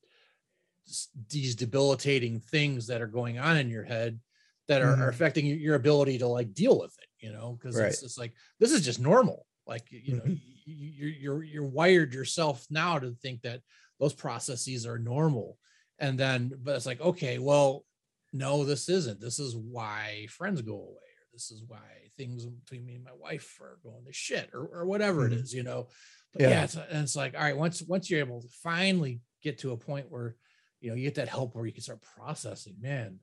[1.29, 4.19] these debilitating things that are going on in your head
[4.67, 5.09] that are, are Mhm.
[5.09, 7.87] affecting your, ability to like deal with it you know because Right.
[7.87, 10.27] it's just like this is just normal like you know Mhm.
[10.27, 13.61] y- y- you're you're you're wired yourself now to think that
[13.99, 15.57] those processes are normal
[16.03, 17.85] and then but it's like okay well
[18.33, 21.79] no this isn't this is why friends go away or this is why
[22.17, 25.41] things between me and my wife are going to shit or, or whatever it Mhm.
[25.43, 25.87] is you know
[26.33, 26.63] but yeah, Yeah.
[26.63, 29.77] it's, and it's like all right once once you're able to finally get to a
[29.77, 30.35] point where
[30.81, 33.19] you know you get that help where you can start processing man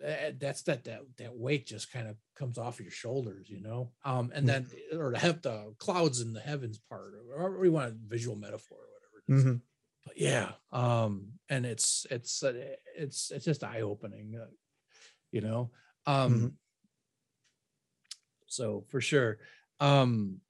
[0.00, 3.92] that, that's that that that weight just kind of comes off your shoulders you know
[4.04, 7.70] um and then or the have the clouds in the heavens part or whatever we
[7.70, 9.60] want a visual metaphor or whatever it is Mhm.
[10.04, 12.52] But yeah um and it's it's uh,
[12.96, 14.46] it's it's just eye opening uh,
[15.32, 15.70] you know
[16.06, 16.52] um Mhm.
[18.46, 19.38] so for sure
[19.80, 20.40] um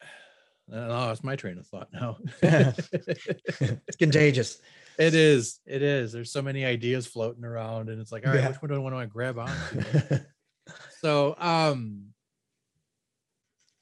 [0.72, 2.16] I lost my train of thought now.
[2.42, 4.58] It's contagious.
[4.98, 5.60] it is.
[5.66, 6.12] It is.
[6.12, 8.48] There's so many ideas floating around, and it's like, all right, Yeah.
[8.48, 9.50] which one do I want to grab on?
[11.00, 12.04] so, um,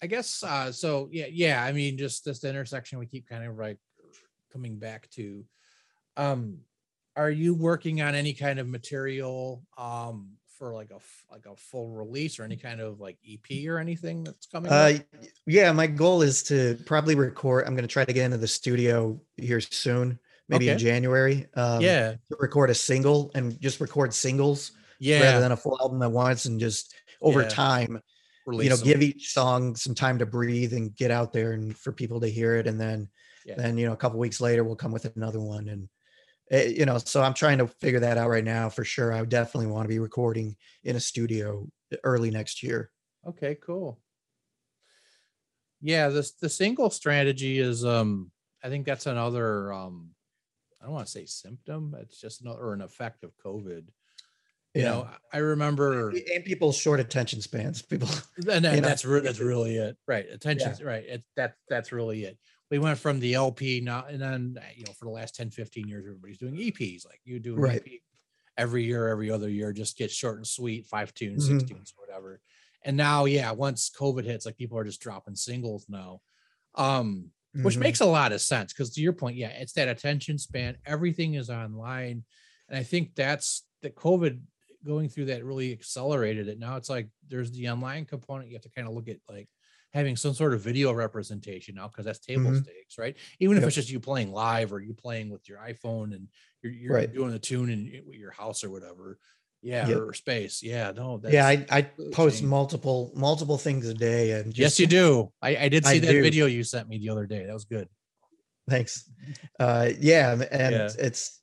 [0.03, 3.57] I guess uh so yeah yeah i mean just this intersection we keep kind of
[3.59, 3.77] like
[4.53, 5.45] coming back to
[6.17, 6.59] um
[7.17, 10.99] are you working on any kind of material um for like a
[11.31, 14.93] like a full release or any kind of like ep or anything that's coming Uh,
[15.47, 17.67] yeah, my goal is to probably record.
[17.67, 20.19] I'm going to try to get into the studio here soon,
[20.51, 21.47] maybe in January.
[21.55, 25.79] Um, yeah to record a single and just record singles yeah rather than a full
[25.81, 27.49] album at once, and just over Yeah.
[27.49, 28.03] time,
[28.45, 28.85] release you know, them.
[28.85, 32.29] give each song some time to breathe and get out there and for people to
[32.29, 33.09] hear it, and then
[33.51, 33.63] Yeah.
[33.63, 35.89] then you know a couple weeks later we'll come with another one and.
[36.51, 39.13] eh, You know, so I'm trying to figure that out right now for sure.
[39.13, 41.69] I would definitely want to be recording in a studio
[42.05, 42.91] early next year.
[43.27, 44.01] Okay, cool.
[45.81, 48.31] Yeah, this the single strategy is um
[48.63, 50.11] I think that's another um
[50.81, 53.85] I don't want to say symptom, it's just another or an effect of COVID.
[54.75, 57.83] You know, I remember and people's short attention spans.
[57.83, 58.09] People,
[58.49, 59.97] and, that's re- that's really it.
[60.07, 60.27] Right.
[60.31, 61.05] Attention, right.
[61.05, 62.39] It, that that's really it.
[62.71, 65.51] We went from the LP now and then uh, you know for the last 10
[65.51, 67.83] 15 years everybody's doing EPs like you do Right.
[67.83, 68.03] EP
[68.57, 71.61] every year every other year just get short and sweet, 5 tunes, Mhm.
[71.65, 72.41] 6 tunes whatever.
[72.83, 76.23] And now, yeah, once COVID hits, like people are just dropping singles now.
[76.75, 77.81] Um, which Mhm.
[77.81, 80.79] makes a lot of sense because to your point, yeah, it's that attention span.
[80.87, 82.25] Everything is online,
[82.69, 84.43] and I think that's the COVID
[84.85, 86.59] going through that really accelerated it.
[86.59, 88.49] Now it's like there's the online component.
[88.49, 89.49] You have to kind of look at like
[89.93, 92.63] having some sort of video representation now because that's table Mhm.
[92.63, 93.17] stakes, right?
[93.41, 96.29] Even if it's just you playing live or you playing with your iPhone and
[96.63, 97.13] you're, you're Right.
[97.13, 99.19] doing a tune in your house or whatever.
[99.63, 99.99] Yeah, Yep.
[99.99, 100.63] or space.
[100.63, 101.19] Yeah, no.
[101.19, 101.83] That's, yeah, I, I
[102.13, 105.33] post multiple multiple things a day, and yes, you do.
[105.43, 106.23] I, I did see I that do.
[106.23, 107.45] video you sent me the other day.
[107.45, 107.87] That was good.
[108.71, 109.11] Thanks.
[109.59, 110.93] Uh, yeah, and Yeah.
[110.99, 111.43] it's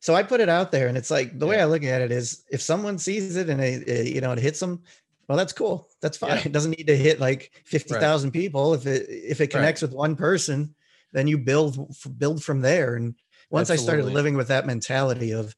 [0.00, 2.12] so I put it out there, and it's like the way I look at it
[2.12, 4.82] is if someone sees it and it, it, you know it hits them,
[5.28, 5.88] well, that's cool.
[6.02, 6.36] That's fine.
[6.36, 6.42] Yeah.
[6.46, 8.74] It doesn't need to hit like fifty thousand people.
[8.74, 9.50] If it if it Right.
[9.50, 10.74] connects with one person,
[11.12, 12.94] then you build build from there.
[12.96, 13.14] And
[13.50, 15.54] once I started living with that mentality of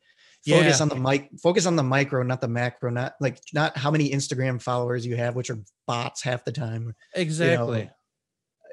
[0.46, 0.82] focus Yeah.
[0.82, 4.10] on the mic, focus on the micro, not the macro, not like not how many
[4.10, 7.90] Instagram followers you have, which are bots half the time Exactly.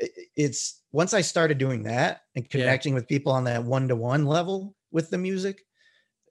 [0.02, 2.50] i- it's once I started doing that and Yeah.
[2.52, 5.66] connecting with people on that one to one level with the music,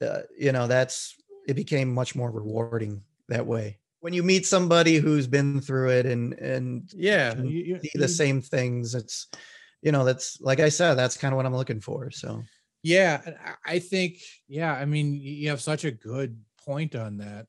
[0.01, 1.17] uh, you know, that's
[1.49, 3.79] it became much more rewarding that way.
[4.03, 7.37] When you meet somebody who's been through it and and yeah.
[7.37, 9.29] you- you- see the same things, it's
[9.81, 12.11] you know, that's like I said, that's kind of what I'm looking for.
[12.11, 12.43] So
[12.83, 13.23] Yeah,
[13.65, 17.47] I- I think, yeah, I mean, you have such a good point on that.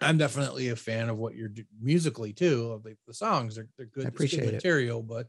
[0.00, 2.72] I'm definitely a fan of what you're do- musically too.
[2.72, 4.52] Of like the songs are they're good, good appreciate it.
[4.52, 5.28] material, but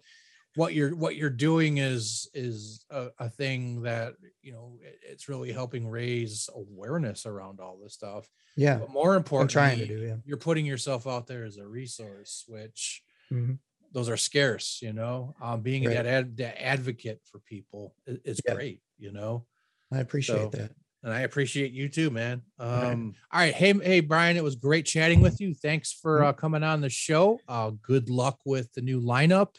[0.55, 5.29] what you're what you're doing is is a, a thing that you know it- it's
[5.29, 8.27] really helping raise awareness around all this stuff.
[8.55, 9.99] yeah, But more I'm trying to do.
[10.01, 13.59] Yeah, you're putting yourself out there as a resource, which Mhm.
[13.93, 15.33] those are scarce, you know.
[15.41, 15.93] Um, being Right.
[15.93, 18.55] that ad, that advocate for people is, is Yeah.
[18.55, 19.45] great, you know.
[19.91, 20.71] I appreciate So, that.
[21.03, 22.43] And I appreciate you too, man.
[22.59, 25.53] Um, all right, hey, hey, Bryan, it was great chatting with you.
[25.55, 26.25] Thanks for Mhm.
[26.27, 27.39] uh, coming on the show.
[27.47, 29.55] Uh, good luck with the new lineup,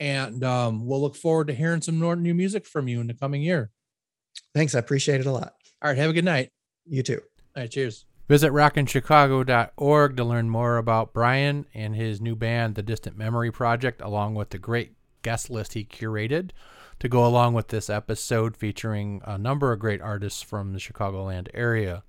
[0.00, 3.14] and um, we'll look forward to hearing some more new music from you in the
[3.14, 3.70] coming year.
[4.54, 5.54] Thanks, I appreciate it a lot.
[5.82, 6.50] All right, have a good night.
[6.84, 7.20] You too.
[7.56, 8.04] All right, cheers.
[8.28, 14.00] Visit rockinchicago.org to learn more about Bryan and his new band, The Distant Memory Project,
[14.00, 16.50] along with the great guest list he curated
[16.98, 21.48] to go along with this episode featuring a number of great artists from the Chicagoland
[21.54, 22.02] area.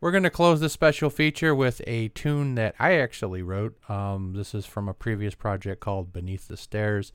[0.00, 3.76] We're going to close this special feature with a tune that I actually wrote.
[3.90, 7.12] Um, this is from a previous project called Beneath the Stares,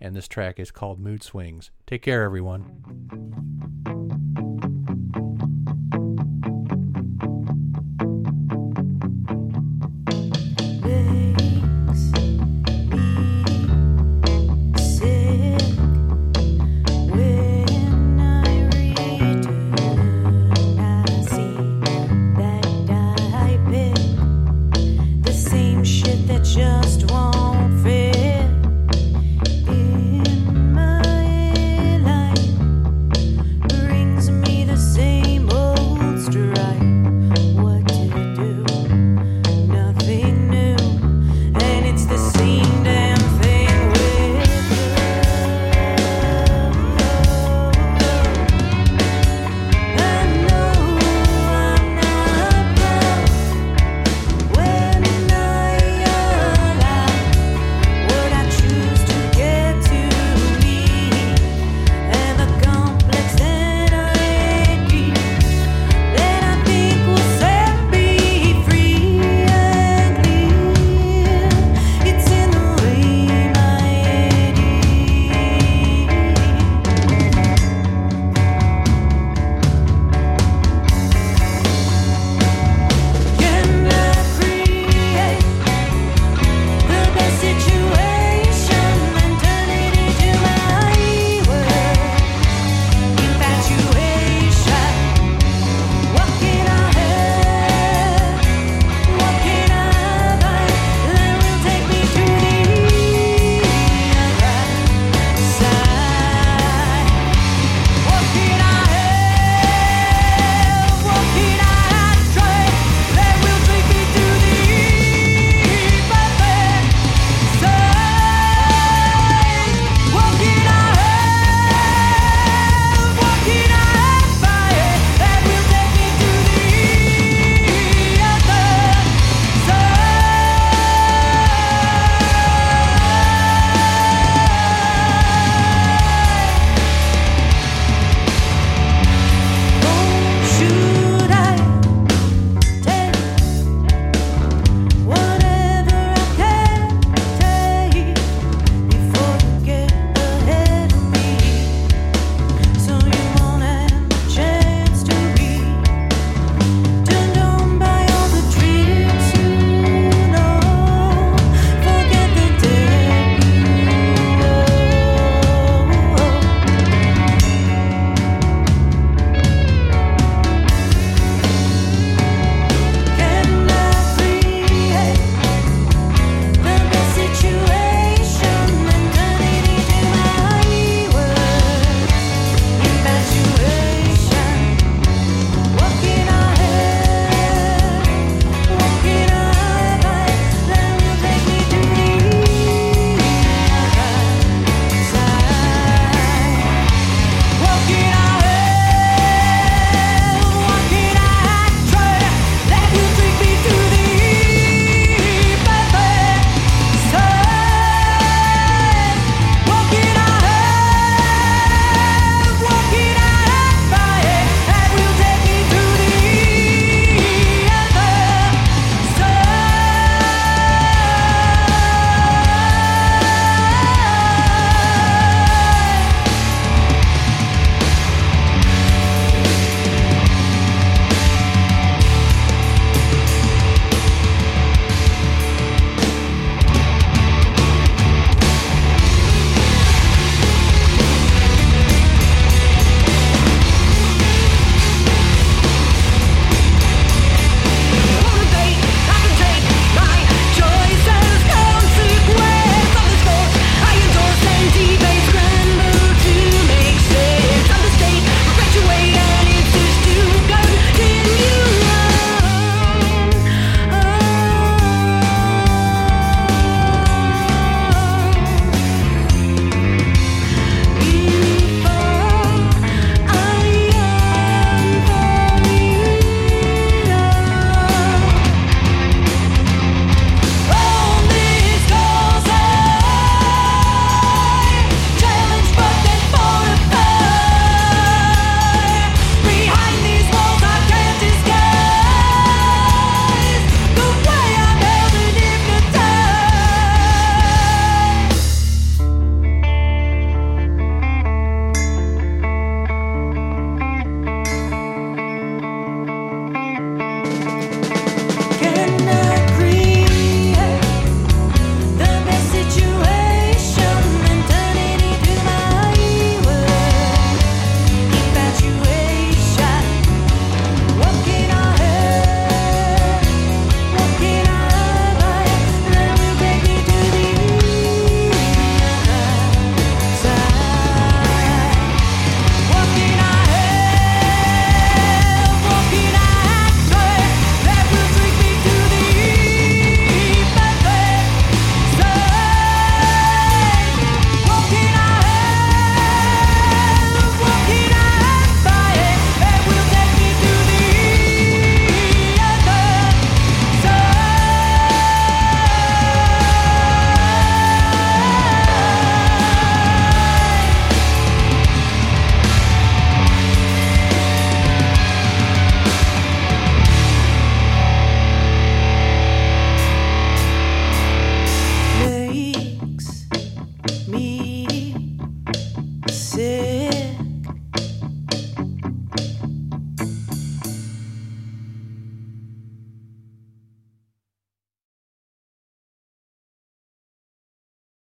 [0.00, 1.70] and this track is called Mood Swings.
[1.86, 3.93] Take care, everyone.